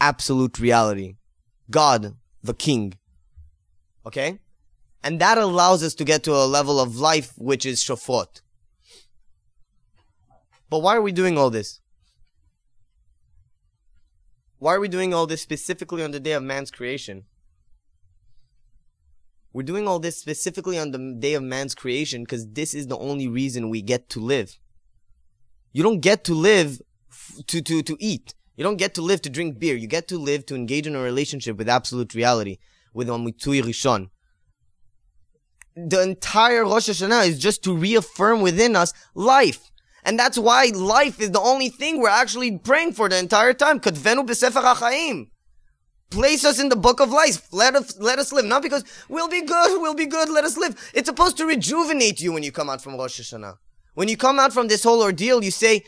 absolute 0.00 0.58
reality. 0.58 1.16
God, 1.70 2.14
the 2.42 2.54
King. 2.54 2.94
Okay? 4.06 4.38
And 5.02 5.20
that 5.20 5.38
allows 5.38 5.82
us 5.82 5.94
to 5.94 6.04
get 6.04 6.22
to 6.24 6.32
a 6.32 6.46
level 6.46 6.78
of 6.78 6.96
life 6.96 7.32
which 7.36 7.66
is 7.66 7.82
shofot. 7.82 8.42
But 10.70 10.80
why 10.80 10.96
are 10.96 11.02
we 11.02 11.12
doing 11.12 11.36
all 11.38 11.50
this? 11.50 11.80
Why 14.64 14.76
are 14.76 14.80
we 14.80 14.88
doing 14.88 15.12
all 15.12 15.26
this 15.26 15.42
specifically 15.42 16.02
on 16.02 16.12
the 16.12 16.18
day 16.18 16.32
of 16.32 16.42
man's 16.42 16.70
creation? 16.70 17.24
We're 19.52 19.62
doing 19.62 19.86
all 19.86 19.98
this 19.98 20.16
specifically 20.16 20.78
on 20.78 20.90
the 20.90 21.14
day 21.18 21.34
of 21.34 21.42
man's 21.42 21.74
creation 21.74 22.22
because 22.22 22.48
this 22.48 22.72
is 22.72 22.86
the 22.86 22.96
only 22.96 23.28
reason 23.28 23.68
we 23.68 23.82
get 23.82 24.08
to 24.08 24.20
live. 24.20 24.58
You 25.74 25.82
don't 25.82 26.00
get 26.00 26.24
to 26.24 26.34
live 26.34 26.80
f- 27.10 27.44
to, 27.48 27.60
to, 27.60 27.82
to 27.82 27.96
eat. 28.00 28.32
You 28.56 28.64
don't 28.64 28.78
get 28.78 28.94
to 28.94 29.02
live 29.02 29.20
to 29.22 29.28
drink 29.28 29.58
beer. 29.58 29.76
You 29.76 29.86
get 29.86 30.08
to 30.08 30.16
live 30.16 30.46
to 30.46 30.54
engage 30.54 30.86
in 30.86 30.96
a 30.96 31.00
relationship 31.02 31.58
with 31.58 31.68
absolute 31.68 32.14
reality, 32.14 32.56
with 32.94 33.08
Amitui 33.08 33.62
Rishon. 33.62 34.08
The 35.76 36.00
entire 36.00 36.64
Rosh 36.64 36.88
Hashanah 36.88 37.28
is 37.28 37.38
just 37.38 37.62
to 37.64 37.76
reaffirm 37.76 38.40
within 38.40 38.76
us 38.76 38.94
life. 39.14 39.70
And 40.04 40.18
that's 40.18 40.36
why 40.38 40.70
life 40.74 41.20
is 41.20 41.30
the 41.30 41.40
only 41.40 41.70
thing 41.70 41.98
we're 41.98 42.08
actually 42.08 42.58
praying 42.58 42.92
for 42.92 43.08
the 43.08 43.18
entire 43.18 43.54
time. 43.54 43.80
Kotvenu 43.80 44.26
b'sefer 44.26 44.62
HaChaim. 44.62 45.28
Place 46.10 46.44
us 46.44 46.60
in 46.60 46.68
the 46.68 46.76
book 46.76 47.00
of 47.00 47.10
life. 47.10 47.48
Let 47.52 47.74
us, 47.74 47.98
let 47.98 48.18
us 48.18 48.32
live. 48.32 48.44
Not 48.44 48.62
because 48.62 48.84
we'll 49.08 49.28
be 49.28 49.42
good, 49.42 49.80
we'll 49.80 49.94
be 49.94 50.06
good, 50.06 50.28
let 50.28 50.44
us 50.44 50.56
live. 50.56 50.76
It's 50.94 51.08
supposed 51.08 51.36
to 51.38 51.46
rejuvenate 51.46 52.20
you 52.20 52.32
when 52.32 52.42
you 52.42 52.52
come 52.52 52.70
out 52.70 52.82
from 52.82 52.96
Rosh 52.96 53.20
Hashanah. 53.20 53.54
When 53.94 54.08
you 54.08 54.16
come 54.16 54.38
out 54.38 54.52
from 54.52 54.68
this 54.68 54.84
whole 54.84 55.02
ordeal, 55.02 55.42
you 55.42 55.50
say, 55.50 55.82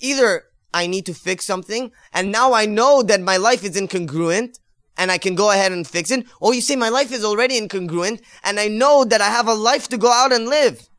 either 0.00 0.44
I 0.74 0.86
need 0.86 1.06
to 1.06 1.14
fix 1.14 1.44
something, 1.44 1.92
and 2.12 2.32
now 2.32 2.52
I 2.52 2.66
know 2.66 3.02
that 3.02 3.20
my 3.20 3.36
life 3.36 3.64
is 3.64 3.76
incongruent, 3.76 4.58
and 4.98 5.10
I 5.10 5.18
can 5.18 5.34
go 5.34 5.50
ahead 5.50 5.72
and 5.72 5.86
fix 5.86 6.10
it, 6.10 6.26
or 6.40 6.54
you 6.54 6.60
say 6.60 6.76
my 6.76 6.90
life 6.90 7.12
is 7.12 7.24
already 7.24 7.58
incongruent, 7.58 8.20
and 8.44 8.60
I 8.60 8.68
know 8.68 9.04
that 9.04 9.20
I 9.20 9.28
have 9.28 9.48
a 9.48 9.54
life 9.54 9.88
to 9.88 9.96
go 9.96 10.10
out 10.10 10.32
and 10.32 10.46
live. 10.46 10.89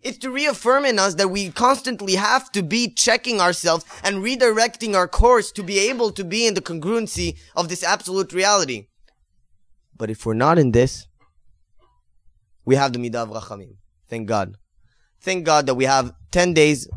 It's 0.00 0.18
to 0.18 0.30
reaffirm 0.30 0.84
in 0.84 0.98
us 0.98 1.14
that 1.14 1.28
we 1.28 1.50
constantly 1.50 2.14
have 2.14 2.52
to 2.52 2.62
be 2.62 2.88
checking 2.88 3.40
ourselves 3.40 3.84
and 4.04 4.18
redirecting 4.18 4.94
our 4.94 5.08
course 5.08 5.50
to 5.52 5.62
be 5.62 5.78
able 5.90 6.12
to 6.12 6.24
be 6.24 6.46
in 6.46 6.54
the 6.54 6.60
congruency 6.60 7.36
of 7.56 7.68
this 7.68 7.82
absolute 7.82 8.32
reality. 8.32 8.86
But 9.96 10.10
if 10.10 10.24
we're 10.24 10.34
not 10.34 10.58
in 10.58 10.70
this, 10.70 11.08
we 12.64 12.76
have 12.76 12.92
the 12.92 13.00
Midah 13.00 13.28
Rachamim. 13.28 13.76
Thank 14.08 14.28
God. 14.28 14.56
Thank 15.20 15.44
God 15.44 15.66
that 15.66 15.74
we 15.74 15.84
have 15.84 16.12
10 16.30 16.54
days 16.54 16.88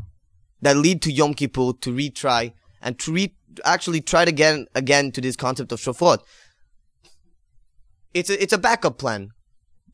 that 0.61 0.77
lead 0.77 1.01
to 1.01 1.11
Yom 1.11 1.33
Kippur 1.33 1.73
to 1.81 1.91
retry 1.91 2.53
and 2.81 2.99
to 2.99 3.11
re- 3.11 3.35
actually 3.65 4.01
try 4.01 4.25
to 4.25 4.67
again 4.75 5.11
to 5.11 5.21
this 5.21 5.35
concept 5.35 5.71
of 5.71 5.79
Shofot. 5.79 6.19
It's 8.13 8.29
a, 8.29 8.41
it's 8.41 8.53
a 8.53 8.57
backup 8.59 8.99
plan 8.99 9.31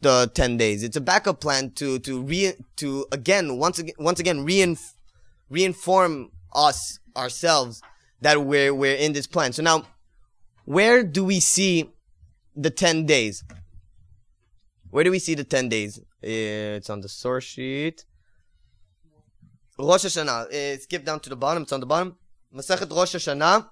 the 0.02 0.32
10 0.34 0.58
days. 0.58 0.84
It's 0.84 0.98
a 0.98 1.02
backup 1.02 1.42
plan 1.42 1.72
to, 1.72 2.00
to 2.00 2.22
re, 2.22 2.54
to 2.78 3.06
again, 3.12 3.58
once 3.58 3.80
again, 3.80 3.96
once 3.98 4.20
again, 4.20 4.46
reinf- 4.46 4.94
reinform 5.52 6.30
us, 6.54 7.00
ourselves, 7.16 7.82
that 8.22 8.44
we're, 8.44 8.74
we're 8.74 8.96
in 8.96 9.14
this 9.14 9.28
plan. 9.28 9.54
So 9.54 9.64
now, 9.64 9.88
where 10.66 11.04
do 11.04 11.24
we 11.24 11.40
see 11.40 11.90
the 12.56 12.70
10 12.70 13.06
days? 13.06 13.44
Where 14.90 15.04
do 15.04 15.12
we 15.12 15.20
see 15.20 15.36
the 15.36 15.44
10 15.44 15.70
days? 15.70 16.00
It's 16.22 16.90
on 16.90 17.02
the 17.02 17.10
source 17.10 17.44
sheet. 17.44 18.06
Rosh 19.80 20.06
Hashanah. 20.06 20.80
Skip 20.82 21.06
down 21.06 21.20
to 21.22 21.30
the 21.30 21.36
bottom. 21.36 21.64
It's 21.64 21.72
on 21.72 21.80
the 21.80 21.86
bottom. 21.86 22.18
Masechet 22.54 22.90
Rosh 22.90 23.16
Hashanah. 23.16 23.70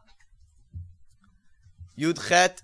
Yud 1.97 2.27
Chet. 2.27 2.61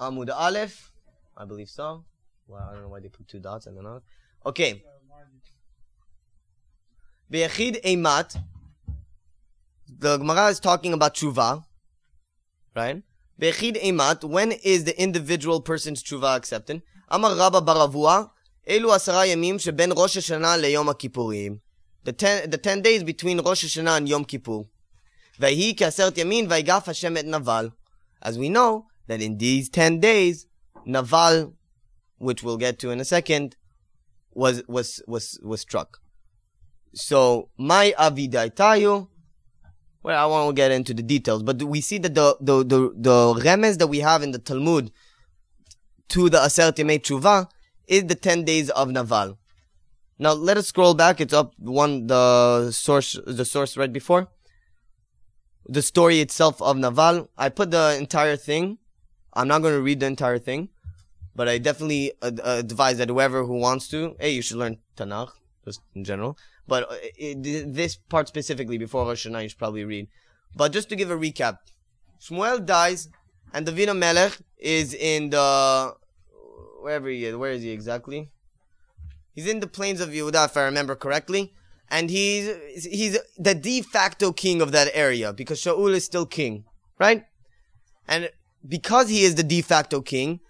Amud 0.00 0.30
Aleph. 0.34 0.90
I 1.36 1.44
believe 1.44 1.68
so. 1.68 2.04
Well, 2.50 2.66
I 2.68 2.72
don't 2.72 2.82
know 2.82 2.88
why 2.88 2.98
they 2.98 3.08
put 3.08 3.28
two 3.28 3.38
dots 3.38 3.66
and 3.66 3.80
not. 3.80 4.02
Okay. 4.44 4.82
Beyachid 7.32 7.80
Eimat. 7.84 8.42
The 9.86 10.16
Gemara 10.16 10.48
is 10.48 10.58
talking 10.58 10.92
about 10.92 11.14
tshuva, 11.14 11.64
right? 12.74 13.02
Beyachid 13.40 13.80
Eimat. 13.80 14.24
When 14.24 14.50
is 14.50 14.82
the 14.82 15.00
individual 15.00 15.60
person's 15.60 16.02
tshuva 16.02 16.36
accepted? 16.36 16.82
Amar 17.08 17.36
Rabbah 17.36 17.60
bar 17.60 17.88
Avuha. 17.88 18.30
Elu 18.68 18.86
asara 18.86 19.32
yamim 19.32 19.60
sheben 19.60 19.96
Rosh 19.96 20.16
Hashanah 20.16 20.60
leyom 20.60 20.92
HaKippurim. 20.92 21.60
The 22.02 22.12
ten, 22.12 22.50
the 22.50 22.58
ten 22.58 22.82
days 22.82 23.04
between 23.04 23.38
Rosh 23.40 23.64
Hashanah 23.64 23.98
and 23.98 24.08
Yom 24.08 24.24
Kippur. 24.24 24.64
Vayhi 25.38 25.76
kasert 25.76 26.16
yamin 26.16 26.48
vaygaf 26.48 26.86
Hashem 26.86 27.16
et 27.16 27.26
Naval. 27.26 27.72
As 28.20 28.38
we 28.38 28.48
know, 28.48 28.86
that 29.06 29.22
in 29.22 29.38
these 29.38 29.68
ten 29.68 30.00
days, 30.00 30.46
Naval, 30.84 31.54
which 32.20 32.42
we'll 32.42 32.56
get 32.56 32.78
to 32.80 32.90
in 32.90 33.00
a 33.00 33.04
second, 33.04 33.56
was 34.32 34.62
was 34.68 35.02
was 35.06 35.40
was 35.42 35.60
struck. 35.60 35.98
So 36.94 37.48
my 37.58 37.94
avidaitayu. 37.98 39.08
Well, 40.02 40.18
I 40.18 40.24
won't 40.24 40.56
get 40.56 40.70
into 40.70 40.94
the 40.94 41.02
details, 41.02 41.42
but 41.42 41.62
we 41.62 41.80
see 41.80 41.98
that 41.98 42.14
the 42.14 42.36
the 42.40 42.64
the, 42.64 42.80
the 42.96 43.16
remez 43.42 43.78
that 43.78 43.88
we 43.88 44.00
have 44.00 44.22
in 44.22 44.30
the 44.30 44.38
Talmud 44.38 44.90
to 46.08 46.30
the 46.30 46.38
Aseret 46.38 46.76
Yemei 46.76 47.00
Tshuva 47.00 47.48
is 47.86 48.04
the 48.04 48.14
ten 48.14 48.44
days 48.44 48.70
of 48.70 48.88
Naval. 48.88 49.38
Now 50.18 50.32
let 50.32 50.56
us 50.56 50.68
scroll 50.68 50.94
back. 50.94 51.20
It's 51.20 51.34
up 51.34 51.52
one 51.58 52.06
the 52.06 52.70
source 52.70 53.18
the 53.26 53.44
source 53.44 53.76
right 53.76 53.92
before 53.92 54.28
the 55.68 55.82
story 55.82 56.20
itself 56.20 56.60
of 56.60 56.76
Naval. 56.76 57.28
I 57.36 57.48
put 57.48 57.70
the 57.70 57.96
entire 57.98 58.36
thing. 58.36 58.78
I'm 59.32 59.48
not 59.48 59.62
going 59.62 59.74
to 59.74 59.82
read 59.82 60.00
the 60.00 60.06
entire 60.06 60.38
thing, 60.38 60.70
but 61.34 61.48
I 61.48 61.58
definitely 61.58 62.12
uh, 62.22 62.32
uh, 62.42 62.56
advise 62.58 62.98
that 62.98 63.08
whoever 63.08 63.44
who 63.44 63.58
wants 63.58 63.88
to, 63.88 64.16
hey, 64.18 64.30
you 64.30 64.42
should 64.42 64.58
learn 64.58 64.78
Tanakh 64.96 65.30
just 65.64 65.80
in 65.94 66.04
general. 66.04 66.36
But 66.66 66.90
uh, 66.90 66.96
this 67.38 67.96
part 67.96 68.28
specifically 68.28 68.78
before 68.78 69.04
Rosh 69.06 69.26
Hashanah, 69.26 69.42
you 69.42 69.48
should 69.48 69.58
probably 69.58 69.84
read. 69.84 70.08
But 70.54 70.72
just 70.72 70.88
to 70.90 70.96
give 70.96 71.10
a 71.10 71.16
recap, 71.16 71.58
Shmuel 72.20 72.64
dies, 72.64 73.08
and 73.52 73.66
David 73.66 73.92
Melech 73.94 74.38
is 74.58 74.94
in 74.94 75.30
the 75.30 75.94
wherever 76.80 77.08
he 77.08 77.24
is. 77.24 77.36
Where 77.36 77.52
is 77.52 77.62
he 77.62 77.70
exactly? 77.70 78.30
He's 79.34 79.46
in 79.46 79.60
the 79.60 79.66
plains 79.66 80.00
of 80.00 80.10
Yehuda, 80.10 80.46
if 80.46 80.56
I 80.56 80.62
remember 80.62 80.94
correctly, 80.94 81.52
and 81.88 82.10
he's 82.10 82.84
he's 82.84 83.18
the 83.38 83.54
de 83.54 83.82
facto 83.82 84.32
king 84.32 84.60
of 84.60 84.72
that 84.72 84.90
area 84.92 85.32
because 85.32 85.60
Shaul 85.60 85.94
is 85.94 86.04
still 86.04 86.26
king, 86.26 86.64
right? 86.98 87.24
And 88.06 88.30
because 88.66 89.08
he 89.08 89.22
is 89.22 89.36
the 89.36 89.42
de 89.42 89.62
facto 89.62 90.00
king, 90.00 90.40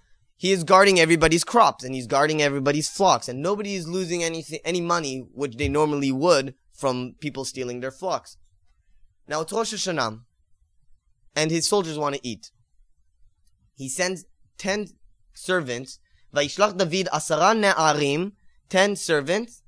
he 0.40 0.53
is 0.53 0.64
guarding 0.64 0.98
everybody's 0.98 1.44
crops 1.44 1.85
and 1.85 1.94
he's 1.94 2.07
guarding 2.07 2.40
everybody's 2.40 2.88
flocks 2.88 3.29
and 3.29 3.42
nobody 3.42 3.74
is 3.74 3.87
losing 3.87 4.24
anything, 4.24 4.59
any 4.64 4.81
money, 4.81 5.18
which 5.35 5.59
they 5.59 5.68
normally 5.68 6.11
would 6.11 6.55
from 6.72 7.14
people 7.20 7.44
stealing 7.44 7.81
their 7.81 7.90
flocks. 7.90 8.38
Now 9.29 9.42
it's 9.42 9.53
Rosh 9.53 9.74
Hashanah 9.74 10.20
and 11.37 11.50
his 11.50 11.68
soldiers 11.68 11.98
want 11.98 12.14
to 12.14 12.26
eat. 12.26 12.53
He 13.74 13.90
sends 13.90 14.24
10 14.57 14.87
servants, 15.35 15.98
Vaishlach 16.35 16.79
David 16.79 17.09
asara 17.12 17.55
ne'arim, 17.55 18.33
10 18.70 18.96
servants, 18.96 19.62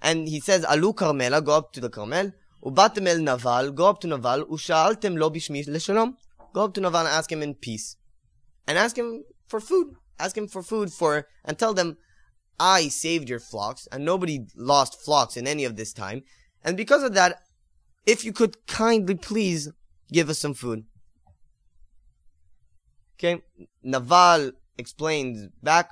and 0.00 0.28
he 0.28 0.38
says, 0.38 0.64
Alu 0.66 0.92
Carmela, 0.92 1.42
go 1.42 1.56
up 1.56 1.72
to 1.72 1.80
the 1.80 1.90
Carmel, 1.90 2.30
Ubatem 2.64 3.08
el 3.08 3.18
Naval, 3.18 3.72
go 3.72 3.88
up 3.88 4.00
to 4.02 4.06
Naval, 4.06 4.44
Usha'altem 4.44 5.18
lo 5.18 5.30
bishmi 5.30 5.66
leshalom, 5.66 6.14
go 6.54 6.62
up 6.62 6.74
to 6.74 6.80
Naval 6.80 7.00
and 7.00 7.08
ask 7.08 7.32
him 7.32 7.42
in 7.42 7.54
peace. 7.56 7.96
And 8.68 8.78
ask 8.78 8.96
him 8.96 9.24
for 9.48 9.58
food 9.58 9.96
Ask 10.21 10.37
him 10.37 10.47
for 10.47 10.63
food 10.63 10.91
for, 10.91 11.27
and 11.45 11.57
tell 11.57 11.73
them, 11.73 11.97
I 12.59 12.87
saved 12.87 13.29
your 13.29 13.39
flocks, 13.39 13.87
and 13.91 14.03
nobody 14.03 14.45
lost 14.55 15.01
flocks 15.05 15.37
in 15.37 15.47
any 15.47 15.63
of 15.65 15.75
this 15.75 15.93
time. 15.93 16.23
And 16.63 16.75
because 16.75 17.03
of 17.03 17.13
that, 17.13 17.41
if 18.05 18.25
you 18.25 18.33
could 18.33 18.65
kindly 18.65 19.15
please 19.15 19.69
give 20.11 20.29
us 20.29 20.39
some 20.39 20.53
food. 20.53 20.85
Okay, 23.15 23.41
Naval 23.83 24.51
explains 24.77 25.49
back, 25.61 25.89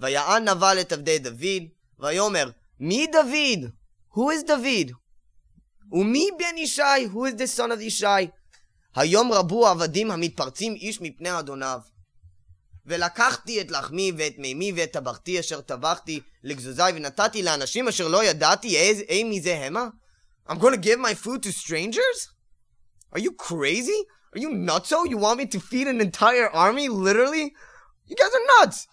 ויען 0.00 0.48
נבל 0.48 0.80
את 0.80 0.92
עבדי 0.92 1.18
דוד, 1.18 1.62
ויאמר, 1.98 2.50
מי 2.80 3.06
דוד? 3.06 3.72
Who 4.14 4.30
is 4.30 4.42
David? 4.42 4.92
ומי 5.92 6.28
בן 6.38 6.58
ישי? 6.58 7.06
Who 7.12 7.26
is 7.26 7.34
the 7.34 7.46
son 7.46 7.72
of 7.72 7.80
ישי? 7.80 8.30
היום 8.94 9.32
רבו 9.32 9.68
עבדים 9.68 10.10
המתפרצים 10.10 10.74
איש 10.74 11.00
מפני 11.00 11.38
אדוניו. 11.38 11.80
ולקחתי 12.86 13.60
את 13.60 13.70
לחמי 13.70 14.12
ואת 14.16 14.38
מימי 14.38 14.72
ואת 14.76 14.92
טבחתי 14.92 15.40
אשר 15.40 15.60
טבחתי 15.60 16.20
לגזוזי 16.44 16.82
ונתתי 16.94 17.42
לאנשים 17.42 17.88
אשר 17.88 18.08
לא 18.08 18.24
ידעתי 18.24 18.76
אי 19.08 19.24
מי 19.24 19.40
זה 19.40 19.56
המה? 19.56 19.88
I'm 20.48 20.58
going 20.58 20.72
to 20.72 20.76
give 20.76 20.98
my 20.98 21.14
food 21.14 21.42
to 21.42 21.52
strangers? 21.52 22.28
Are 23.12 23.20
you 23.20 23.32
crazy? 23.32 24.00
Are 24.34 24.40
you 24.40 24.50
nutso? 24.50 25.08
You 25.08 25.18
want 25.18 25.38
me 25.38 25.46
to 25.46 25.60
feed 25.60 25.86
an 25.86 26.00
entire 26.00 26.48
army? 26.50 26.88
Literally? 26.88 27.54
You 28.06 28.16
guys 28.16 28.34
are 28.38 28.46
nuts! 28.54 28.88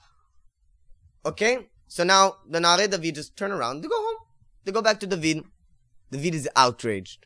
Okay? 1.26 1.70
So 1.88 2.04
now 2.04 2.36
the 2.48 2.60
Nare 2.60 2.88
David 2.88 3.16
just 3.16 3.36
turn 3.36 3.52
around. 3.52 3.82
They 3.82 3.88
go 3.88 3.96
home. 3.98 4.20
They 4.64 4.72
go 4.72 4.82
back 4.82 5.00
to 5.00 5.08
David. 5.08 5.44
David 6.12 6.36
is 6.36 6.48
outraged. 6.56 7.26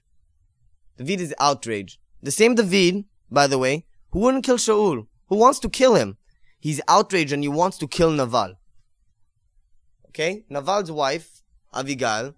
David 0.97 1.19
is 1.19 1.33
outraged. 1.39 1.97
The 2.21 2.31
same 2.31 2.55
David, 2.55 3.03
by 3.29 3.47
the 3.47 3.57
way, 3.57 3.85
who 4.11 4.19
wouldn't 4.19 4.45
kill 4.45 4.57
Shaul, 4.57 5.07
who 5.27 5.35
wants 5.35 5.59
to 5.59 5.69
kill 5.69 5.95
him. 5.95 6.16
He's 6.58 6.80
outraged 6.88 7.32
and 7.32 7.42
he 7.42 7.48
wants 7.48 7.78
to 7.78 7.86
kill 7.86 8.10
Naval. 8.10 8.54
Okay? 10.08 10.44
Naval's 10.50 10.90
wife, 10.90 11.42
Avigail, 11.72 12.34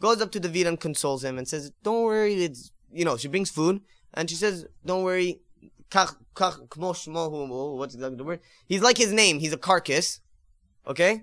goes 0.00 0.20
up 0.20 0.30
to 0.32 0.40
David 0.40 0.66
and 0.66 0.78
consoles 0.78 1.24
him 1.24 1.38
and 1.38 1.48
says, 1.48 1.72
Don't 1.82 2.02
worry, 2.02 2.34
it's, 2.44 2.72
you 2.92 3.04
know, 3.04 3.16
she 3.16 3.28
brings 3.28 3.50
food 3.50 3.80
and 4.12 4.28
she 4.28 4.36
says, 4.36 4.66
Don't 4.84 5.02
worry, 5.02 5.40
what's 5.92 7.04
the 7.04 8.24
word? 8.24 8.40
He's 8.66 8.82
like 8.82 8.98
his 8.98 9.12
name, 9.12 9.38
he's 9.38 9.52
a 9.52 9.58
carcass. 9.58 10.20
Okay? 10.86 11.22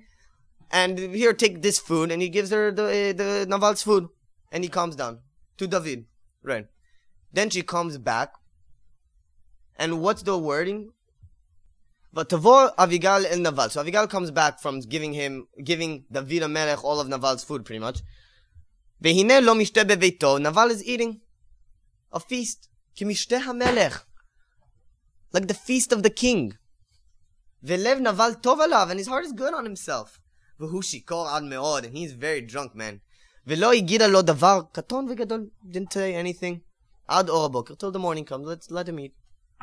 And 0.72 0.98
here, 0.98 1.34
take 1.34 1.62
this 1.62 1.80
food, 1.80 2.12
and 2.12 2.22
he 2.22 2.30
gives 2.30 2.50
her 2.50 2.72
the, 2.72 2.84
uh, 2.84 3.14
the 3.14 3.46
Naval's 3.48 3.84
food. 3.84 4.08
And 4.52 4.64
he 4.64 4.70
calms 4.70 4.96
down 4.96 5.20
to 5.58 5.68
David. 5.68 6.06
Right. 6.44 6.68
Then 7.34 7.50
she 7.50 7.62
comes 7.62 7.98
back. 7.98 8.34
And 9.78 10.02
what's 10.02 10.24
the 10.24 10.38
wording? 10.38 10.92
Vatavor 12.15 12.75
Avigal 12.77 13.27
el 13.27 13.41
Naval. 13.41 13.71
So 13.71 13.83
Avigal 13.83 14.09
comes 14.09 14.31
back 14.31 14.61
from 14.61 14.81
giving 14.81 15.13
him, 15.13 15.49
giving 15.63 16.05
David 16.11 16.49
Melech 16.49 16.83
all 16.83 16.99
of 17.01 17.09
Naval's 17.09 17.45
food, 17.45 17.65
pretty 17.65 17.79
much. 17.79 18.01
Vehine 19.03 19.45
lo 19.45 19.55
mishte 19.55 19.85
beveito. 19.85 20.41
Naval 20.41 20.71
is 20.71 20.83
eating 20.85 21.21
a 22.13 22.21
feast. 22.21 22.69
Ki 22.95 23.05
mishte 23.05 23.43
hamelech. 23.43 24.03
Like 25.33 25.49
the 25.49 25.55
feast 25.55 25.93
of 25.93 26.03
the 26.03 26.11
king. 26.11 26.57
Velev 27.65 28.01
Naval 28.01 28.35
tov 28.37 28.59
alav, 28.67 28.91
and 28.91 28.99
his 28.99 29.09
heart 29.09 29.25
is 29.25 29.33
good 29.33 29.53
on 29.55 29.65
himself. 29.65 30.19
והוא 30.61 30.83
שיכור 30.83 31.29
עד 31.29 31.43
מאוד, 31.43 31.85
and 31.85 31.95
he's 31.97 32.13
very 32.13 32.41
drunk 32.41 32.75
man. 32.75 33.01
ולא 33.47 33.73
הגידה 33.73 34.07
לו 34.07 34.23
דבר 34.23 34.61
קטון 34.73 35.07
וגדול, 35.11 35.51
didn't 35.65 35.93
say 35.93 36.15
anything. 36.15 36.59
עד 37.09 37.29
אור 37.29 37.45
הבוקר, 37.45 37.75
till 37.75 37.93
the 37.93 37.99
morning 37.99 38.25
comes, 38.25 38.47
let's 38.47 38.71
let 38.71 38.89
him 38.89 38.99
eat. 38.99 39.20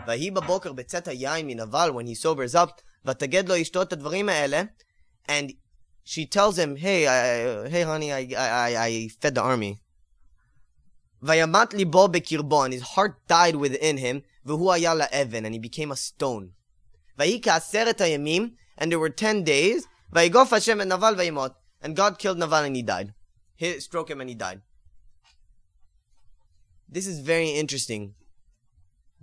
ויהי 0.08 0.32
בבוקר 0.32 0.74
בצאת 0.74 1.08
היין 1.08 1.48
מנבל, 1.48 1.90
when 1.90 2.08
he 2.08 2.26
sobers 2.26 2.56
up, 2.56 2.82
ותגד 3.06 3.50
לו 3.50 3.62
אשתו 3.62 3.82
את 3.82 3.94
הדברים 3.94 4.30
האלה, 4.30 4.62
and 5.28 5.52
she 6.06 6.26
tells 6.26 6.58
him, 6.58 6.76
hey, 6.76 7.08
I, 7.08 7.70
hey 7.70 7.84
honey, 7.84 8.12
I, 8.12 8.36
I, 8.36 8.78
I 8.88 9.10
fed 9.22 9.36
the 9.36 9.42
army. 9.42 9.80
וימת 11.22 11.74
ליבו 11.74 12.08
בקרבו, 12.08 12.66
and 12.66 12.74
his 12.74 12.82
heart 12.82 13.28
died 13.28 13.56
within 13.56 13.98
him, 13.98 14.22
והוא 14.46 14.74
היה 14.74 14.94
לאבן, 14.96 15.46
and 15.46 15.54
he 15.54 15.60
became 15.60 15.92
a 15.92 15.96
stone. 15.96 16.52
ויהי 17.18 17.42
כעשרת 17.42 18.02
הימים, 18.02 18.50
and 18.78 18.92
there 18.92 19.00
were 19.00 19.10
ten 19.10 19.44
days, 19.44 19.88
Vayigof 20.14 20.50
Hashem 20.50 20.80
and 20.80 20.90
Naval 20.90 21.16
vayimot. 21.16 21.56
And 21.82 21.96
God 21.96 22.20
killed 22.20 22.38
Naval 22.38 22.64
and 22.64 22.76
he 22.76 22.84
died. 22.84 23.14
Hit, 23.56 23.82
stroke 23.82 24.10
him 24.10 24.22
and 24.22 24.30
he 24.30 24.36
died. 24.36 24.62
This 26.88 27.08
is 27.08 27.20
very 27.20 27.50
interesting 27.50 28.14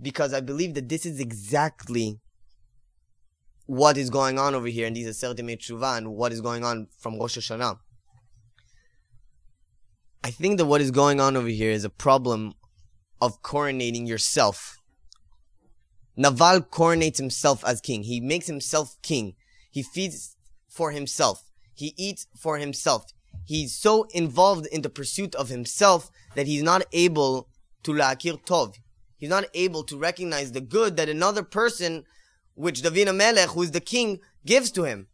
because 0.00 0.32
I 0.32 0.40
believe 0.40 0.74
that 0.74 0.88
this 0.88 1.06
is 1.06 1.20
exactly 1.20 2.20
what 3.66 3.96
is 3.96 4.10
going 4.10 4.38
on 4.38 4.54
over 4.54 4.68
here 4.68 4.86
in 4.86 4.94
these 4.94 5.08
Aseret 5.08 5.38
Tshuva 5.38 5.98
and 5.98 6.14
what 6.14 6.32
is 6.32 6.40
going 6.40 6.64
on 6.64 6.88
from 6.98 7.18
Rosh 7.18 7.38
Hashanah. 7.38 7.78
I 10.22 10.30
think 10.30 10.58
that 10.58 10.66
what 10.66 10.80
is 10.80 10.90
going 10.90 11.20
on 11.20 11.36
over 11.36 11.48
here 11.48 11.70
is 11.70 11.84
a 11.84 11.90
problem 11.90 12.54
of 13.20 13.42
coronating 13.42 14.06
yourself. 14.06 14.78
Naval 16.16 16.60
coronates 16.62 17.18
himself 17.18 17.64
as 17.64 17.80
king. 17.80 18.02
He 18.02 18.20
makes 18.20 18.46
himself 18.46 18.96
king. 19.02 19.34
He 19.70 19.82
feeds 19.82 20.36
for 20.68 20.90
himself. 20.90 21.42
He 21.74 21.94
eats 21.96 22.26
for 22.36 22.58
himself. 22.58 23.04
He's 23.44 23.76
so 23.76 24.04
involved 24.14 24.66
in 24.66 24.82
the 24.82 24.90
pursuit 24.90 25.34
of 25.34 25.48
himself 25.48 26.10
that 26.34 26.46
he's 26.46 26.62
not 26.62 26.84
able 26.92 27.48
to 27.82 27.92
la'akir 27.92 28.44
tov. 28.44 28.74
He's 29.26 29.30
not 29.30 29.46
able 29.54 29.82
to 29.82 29.98
recognize 29.98 30.52
the 30.52 30.60
good 30.60 30.96
that 30.96 31.08
another 31.08 31.42
person, 31.42 32.04
which 32.54 32.80
David 32.80 33.12
Melech, 33.12 33.48
who 33.48 33.62
is 33.62 33.72
the 33.72 33.80
king, 33.80 34.20
gives 34.44 34.70
to 34.70 34.84
him. 34.84 35.08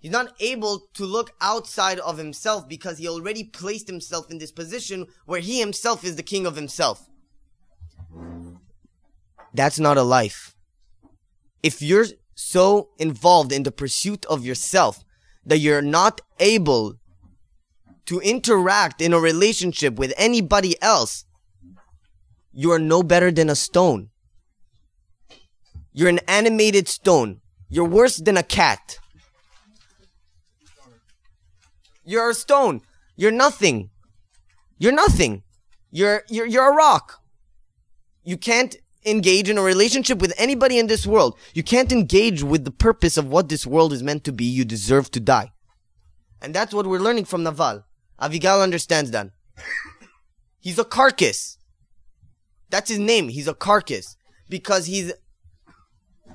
He's 0.00 0.10
not 0.10 0.34
able 0.40 0.88
to 0.94 1.06
look 1.06 1.30
outside 1.40 2.00
of 2.00 2.18
himself 2.18 2.68
because 2.68 2.98
he 2.98 3.06
already 3.06 3.44
placed 3.44 3.86
himself 3.86 4.28
in 4.28 4.38
this 4.38 4.50
position 4.50 5.06
where 5.24 5.38
he 5.38 5.60
himself 5.60 6.02
is 6.02 6.16
the 6.16 6.24
king 6.24 6.46
of 6.46 6.56
himself. 6.56 7.08
That's 9.54 9.78
not 9.78 9.96
a 9.96 10.02
life. 10.02 10.56
If 11.62 11.80
you're 11.80 12.06
so 12.34 12.88
involved 12.98 13.52
in 13.52 13.62
the 13.62 13.70
pursuit 13.70 14.26
of 14.26 14.44
yourself 14.44 15.04
that 15.46 15.58
you're 15.58 15.80
not 15.80 16.22
able 16.40 16.96
to 18.06 18.18
interact 18.18 19.00
in 19.00 19.12
a 19.12 19.20
relationship 19.20 19.94
with 19.94 20.12
anybody 20.16 20.74
else, 20.82 21.24
you 22.54 22.70
are 22.70 22.78
no 22.78 23.02
better 23.02 23.32
than 23.32 23.50
a 23.50 23.54
stone. 23.54 24.10
You're 25.92 26.08
an 26.08 26.20
animated 26.28 26.88
stone. 26.88 27.40
You're 27.68 27.88
worse 27.88 28.16
than 28.16 28.36
a 28.36 28.42
cat. 28.42 28.98
You're 32.04 32.30
a 32.30 32.34
stone. 32.34 32.82
You're 33.16 33.32
nothing. 33.32 33.90
You're 34.78 34.92
nothing. 34.92 35.42
You're 35.90 36.22
you're 36.28 36.46
you're 36.46 36.72
a 36.72 36.76
rock. 36.76 37.20
You 38.24 38.36
can't 38.36 38.76
engage 39.04 39.48
in 39.48 39.58
a 39.58 39.62
relationship 39.62 40.18
with 40.18 40.32
anybody 40.36 40.78
in 40.78 40.86
this 40.86 41.06
world. 41.06 41.38
You 41.54 41.62
can't 41.62 41.92
engage 41.92 42.42
with 42.42 42.64
the 42.64 42.70
purpose 42.70 43.16
of 43.16 43.28
what 43.28 43.48
this 43.48 43.66
world 43.66 43.92
is 43.92 44.02
meant 44.02 44.24
to 44.24 44.32
be. 44.32 44.44
You 44.44 44.64
deserve 44.64 45.10
to 45.12 45.20
die. 45.20 45.52
And 46.40 46.54
that's 46.54 46.74
what 46.74 46.86
we're 46.86 47.00
learning 47.00 47.26
from 47.26 47.42
Naval. 47.42 47.84
Avigal 48.20 48.62
understands 48.62 49.10
that. 49.10 49.30
He's 50.60 50.78
a 50.78 50.84
carcass. 50.84 51.58
That's 52.74 52.90
his 52.90 52.98
name. 52.98 53.28
He's 53.28 53.46
a 53.46 53.54
carcass. 53.54 54.16
Because 54.48 54.86
he's, 54.86 55.12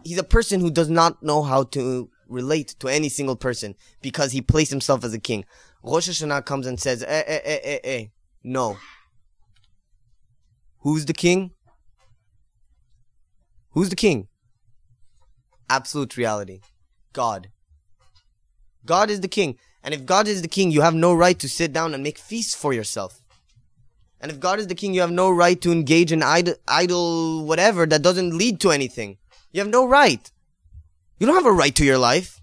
he's 0.06 0.18
a 0.18 0.24
person 0.24 0.62
who 0.62 0.72
does 0.72 0.90
not 0.90 1.22
know 1.22 1.44
how 1.44 1.64
to 1.76 2.10
relate 2.30 2.76
to 2.80 2.88
any 2.88 3.10
single 3.10 3.36
person. 3.36 3.76
Because 4.02 4.32
he 4.32 4.42
placed 4.42 4.72
himself 4.72 5.04
as 5.04 5.14
a 5.14 5.20
king. 5.20 5.44
Rosh 5.84 6.08
Hashanah 6.08 6.46
comes 6.46 6.66
and 6.66 6.80
says, 6.80 7.04
eh, 7.04 7.24
eh, 7.28 7.40
eh, 7.44 7.60
eh, 7.62 7.80
eh. 7.84 8.06
No. 8.42 8.78
Who's 10.78 11.08
the 11.08 11.14
king? 11.14 11.52
Who's 13.72 13.90
the 13.90 13.98
king? 13.98 14.30
Absolute 15.70 16.16
reality. 16.16 16.62
God. 17.12 17.50
God 18.86 19.10
is 19.10 19.20
the 19.20 19.28
king. 19.28 19.58
And 19.84 19.94
if 19.94 20.06
God 20.06 20.30
is 20.30 20.42
the 20.42 20.48
king, 20.48 20.72
you 20.72 20.84
have 20.84 20.96
no 20.96 21.14
right 21.14 21.38
to 21.38 21.50
sit 21.50 21.74
down 21.74 21.94
and 21.94 22.02
make 22.02 22.18
feasts 22.18 22.56
for 22.56 22.72
yourself. 22.72 23.22
And 24.22 24.32
if 24.32 24.40
God 24.40 24.60
is 24.60 24.68
the 24.68 24.76
king, 24.76 24.94
you 24.94 25.02
have 25.02 25.12
no 25.12 25.30
right 25.30 25.60
to 25.62 25.72
engage 25.72 26.12
in 26.12 26.22
idle, 26.22 26.56
idle 26.68 27.46
whatever 27.46 27.86
that 27.86 28.02
doesn't 28.02 28.38
lead 28.38 28.60
to 28.62 28.72
anything. 28.72 29.18
You 29.52 29.62
have 29.62 29.70
no 29.70 29.88
right. 29.88 30.30
You 31.20 31.28
don't 31.28 31.36
have 31.36 31.46
a 31.46 31.52
right 31.52 31.74
to 31.76 31.86
your 31.86 31.98
life. 31.98 32.42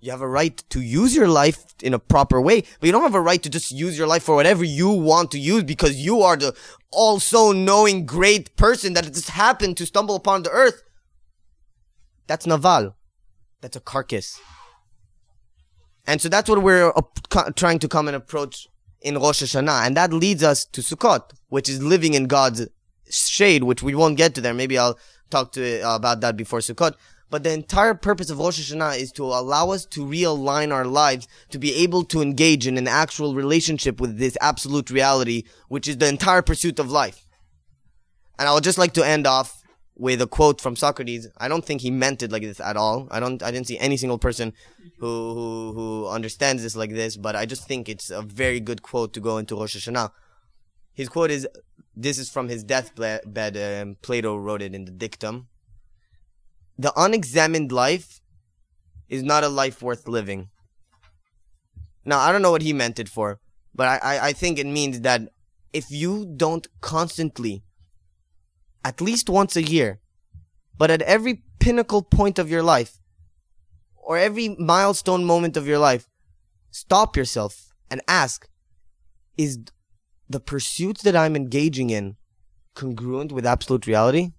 You 0.00 0.10
have 0.10 0.20
a 0.20 0.28
right 0.28 0.56
to 0.70 0.80
use 0.80 1.14
your 1.14 1.28
life 1.28 1.64
in 1.80 1.94
a 1.94 1.98
proper 1.98 2.40
way, 2.40 2.62
but 2.80 2.86
you 2.86 2.92
don't 2.92 3.02
have 3.02 3.14
a 3.14 3.20
right 3.20 3.40
to 3.42 3.48
just 3.48 3.70
use 3.70 3.96
your 3.96 4.08
life 4.08 4.24
for 4.24 4.34
whatever 4.34 4.64
you 4.64 4.90
want 4.90 5.30
to 5.30 5.38
use 5.38 5.62
because 5.62 5.96
you 5.96 6.22
are 6.22 6.36
the 6.36 6.56
also 6.90 7.52
knowing 7.52 8.04
great 8.04 8.56
person 8.56 8.94
that 8.94 9.04
just 9.12 9.30
happened 9.30 9.76
to 9.76 9.86
stumble 9.86 10.16
upon 10.16 10.42
the 10.42 10.50
earth. 10.50 10.82
That's 12.26 12.46
Naval. 12.46 12.96
That's 13.60 13.76
a 13.76 13.80
carcass. 13.80 14.40
And 16.04 16.20
so 16.20 16.28
that's 16.28 16.50
what 16.50 16.62
we're 16.62 16.92
trying 17.54 17.78
to 17.78 17.88
come 17.88 18.08
and 18.08 18.16
approach 18.16 18.66
in 19.04 19.18
Rosh 19.18 19.42
Hashanah. 19.42 19.86
And 19.86 19.96
that 19.96 20.12
leads 20.12 20.42
us 20.42 20.64
to 20.66 20.80
Sukkot, 20.80 21.32
which 21.48 21.68
is 21.68 21.82
living 21.82 22.14
in 22.14 22.26
God's 22.26 22.68
shade, 23.10 23.64
which 23.64 23.82
we 23.82 23.94
won't 23.94 24.16
get 24.16 24.34
to 24.34 24.40
there. 24.40 24.54
Maybe 24.54 24.78
I'll 24.78 24.98
talk 25.30 25.52
to 25.52 25.80
uh, 25.80 25.96
about 25.96 26.20
that 26.20 26.36
before 26.36 26.60
Sukkot. 26.60 26.94
But 27.30 27.44
the 27.44 27.52
entire 27.52 27.94
purpose 27.94 28.28
of 28.28 28.38
Rosh 28.38 28.60
Hashanah 28.60 28.98
is 28.98 29.10
to 29.12 29.24
allow 29.24 29.70
us 29.70 29.86
to 29.86 30.04
realign 30.04 30.70
our 30.70 30.84
lives 30.84 31.26
to 31.48 31.58
be 31.58 31.74
able 31.76 32.04
to 32.04 32.20
engage 32.20 32.66
in 32.66 32.76
an 32.76 32.86
actual 32.86 33.34
relationship 33.34 34.00
with 34.00 34.18
this 34.18 34.36
absolute 34.42 34.90
reality, 34.90 35.44
which 35.68 35.88
is 35.88 35.96
the 35.96 36.08
entire 36.08 36.42
pursuit 36.42 36.78
of 36.78 36.90
life. 36.90 37.26
And 38.38 38.48
I 38.48 38.52
would 38.52 38.64
just 38.64 38.76
like 38.76 38.92
to 38.94 39.06
end 39.06 39.26
off 39.26 39.61
with 39.96 40.22
a 40.22 40.26
quote 40.26 40.60
from 40.60 40.76
Socrates. 40.76 41.28
I 41.38 41.48
don't 41.48 41.64
think 41.64 41.80
he 41.80 41.90
meant 41.90 42.22
it 42.22 42.32
like 42.32 42.42
this 42.42 42.60
at 42.60 42.76
all. 42.76 43.08
I 43.10 43.20
don't. 43.20 43.42
I 43.42 43.50
didn't 43.50 43.66
see 43.66 43.78
any 43.78 43.96
single 43.96 44.18
person 44.18 44.52
who 44.98 45.34
who 45.34 45.72
who 45.72 46.08
understands 46.08 46.62
this 46.62 46.76
like 46.76 46.90
this. 46.90 47.16
But 47.16 47.36
I 47.36 47.46
just 47.46 47.66
think 47.66 47.88
it's 47.88 48.10
a 48.10 48.22
very 48.22 48.60
good 48.60 48.82
quote 48.82 49.12
to 49.14 49.20
go 49.20 49.38
into 49.38 49.56
Rosh 49.56 49.76
Hashanah. 49.76 50.10
His 50.92 51.08
quote 51.08 51.30
is. 51.30 51.48
This 51.94 52.18
is 52.18 52.30
from 52.30 52.48
his 52.48 52.64
deathbed. 52.64 53.54
Um, 53.54 53.96
Plato 54.00 54.34
wrote 54.34 54.62
it 54.62 54.74
in 54.74 54.86
the 54.86 54.90
dictum 54.90 55.48
the 56.78 56.92
unexamined 56.96 57.70
life 57.70 58.20
is 59.08 59.22
not 59.22 59.44
a 59.44 59.48
life 59.48 59.82
worth 59.82 60.08
living. 60.08 60.48
Now, 62.04 62.18
I 62.18 62.32
don't 62.32 62.42
know 62.42 62.50
what 62.50 62.62
he 62.62 62.72
meant 62.72 62.98
it 62.98 63.08
for, 63.08 63.38
but 63.74 63.86
I, 63.86 63.96
I, 63.98 64.26
I 64.28 64.32
think 64.32 64.58
it 64.58 64.66
means 64.66 65.00
that 65.02 65.22
if 65.72 65.90
you 65.90 66.32
don't 66.36 66.66
constantly, 66.80 67.62
at 68.84 69.00
least 69.00 69.28
once 69.28 69.56
a 69.56 69.62
year, 69.62 70.00
but 70.76 70.90
at 70.90 71.02
every 71.02 71.42
pinnacle 71.60 72.02
point 72.02 72.38
of 72.38 72.50
your 72.50 72.62
life, 72.62 72.98
or 73.94 74.18
every 74.18 74.56
milestone 74.58 75.24
moment 75.24 75.56
of 75.56 75.66
your 75.66 75.78
life, 75.78 76.08
stop 76.70 77.16
yourself 77.16 77.72
and 77.90 78.00
ask, 78.08 78.48
is 79.38 79.58
the 80.28 80.40
pursuit 80.40 80.98
that 80.98 81.14
I'm 81.14 81.36
engaging 81.36 81.90
in 81.90 82.16
congruent 82.74 83.32
with 83.32 83.46
absolute 83.46 83.86
reality? 83.86 84.32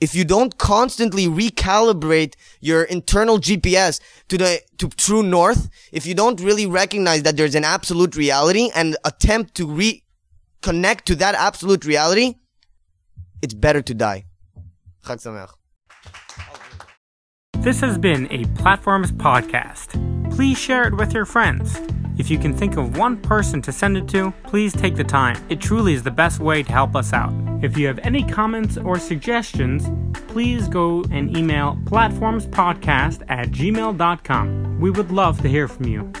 if 0.00 0.14
you 0.14 0.24
don't 0.24 0.58
constantly 0.58 1.26
recalibrate 1.26 2.34
your 2.60 2.84
internal 2.84 3.38
GPS 3.38 4.00
to 4.28 4.38
the 4.38 4.60
to 4.78 4.88
true 4.90 5.22
north, 5.22 5.68
if 5.92 6.06
you 6.06 6.14
don't 6.14 6.40
really 6.40 6.66
recognize 6.66 7.22
that 7.24 7.36
there's 7.36 7.54
an 7.54 7.64
absolute 7.64 8.16
reality 8.16 8.70
and 8.74 8.96
attempt 9.04 9.54
to 9.56 9.66
reconnect 9.66 11.02
to 11.02 11.16
that 11.16 11.34
absolute 11.34 11.84
reality, 11.84 12.34
it's 13.42 13.54
better 13.54 13.82
to 13.82 13.94
die. 13.94 14.24
This 17.60 17.80
has 17.80 17.98
been 17.98 18.30
a 18.30 18.44
Platforms 18.60 19.10
podcast. 19.12 19.94
Please 20.34 20.58
share 20.58 20.86
it 20.86 20.94
with 20.96 21.12
your 21.12 21.24
friends. 21.24 21.80
If 22.18 22.30
you 22.30 22.38
can 22.38 22.52
think 22.52 22.76
of 22.76 22.96
one 22.96 23.16
person 23.16 23.62
to 23.62 23.72
send 23.72 23.96
it 23.96 24.08
to, 24.08 24.32
please 24.44 24.72
take 24.72 24.96
the 24.96 25.04
time. 25.04 25.36
It 25.48 25.60
truly 25.60 25.94
is 25.94 26.02
the 26.02 26.10
best 26.10 26.40
way 26.40 26.62
to 26.62 26.72
help 26.72 26.96
us 26.96 27.12
out. 27.12 27.32
If 27.62 27.76
you 27.76 27.86
have 27.86 27.98
any 28.00 28.22
comments 28.22 28.76
or 28.76 28.98
suggestions, 28.98 29.88
please 30.28 30.68
go 30.68 31.04
and 31.10 31.36
email 31.36 31.78
platformspodcast 31.84 33.24
at 33.28 33.50
gmail.com. 33.50 34.80
We 34.80 34.90
would 34.90 35.10
love 35.10 35.40
to 35.42 35.48
hear 35.48 35.68
from 35.68 35.86
you. 35.86 36.12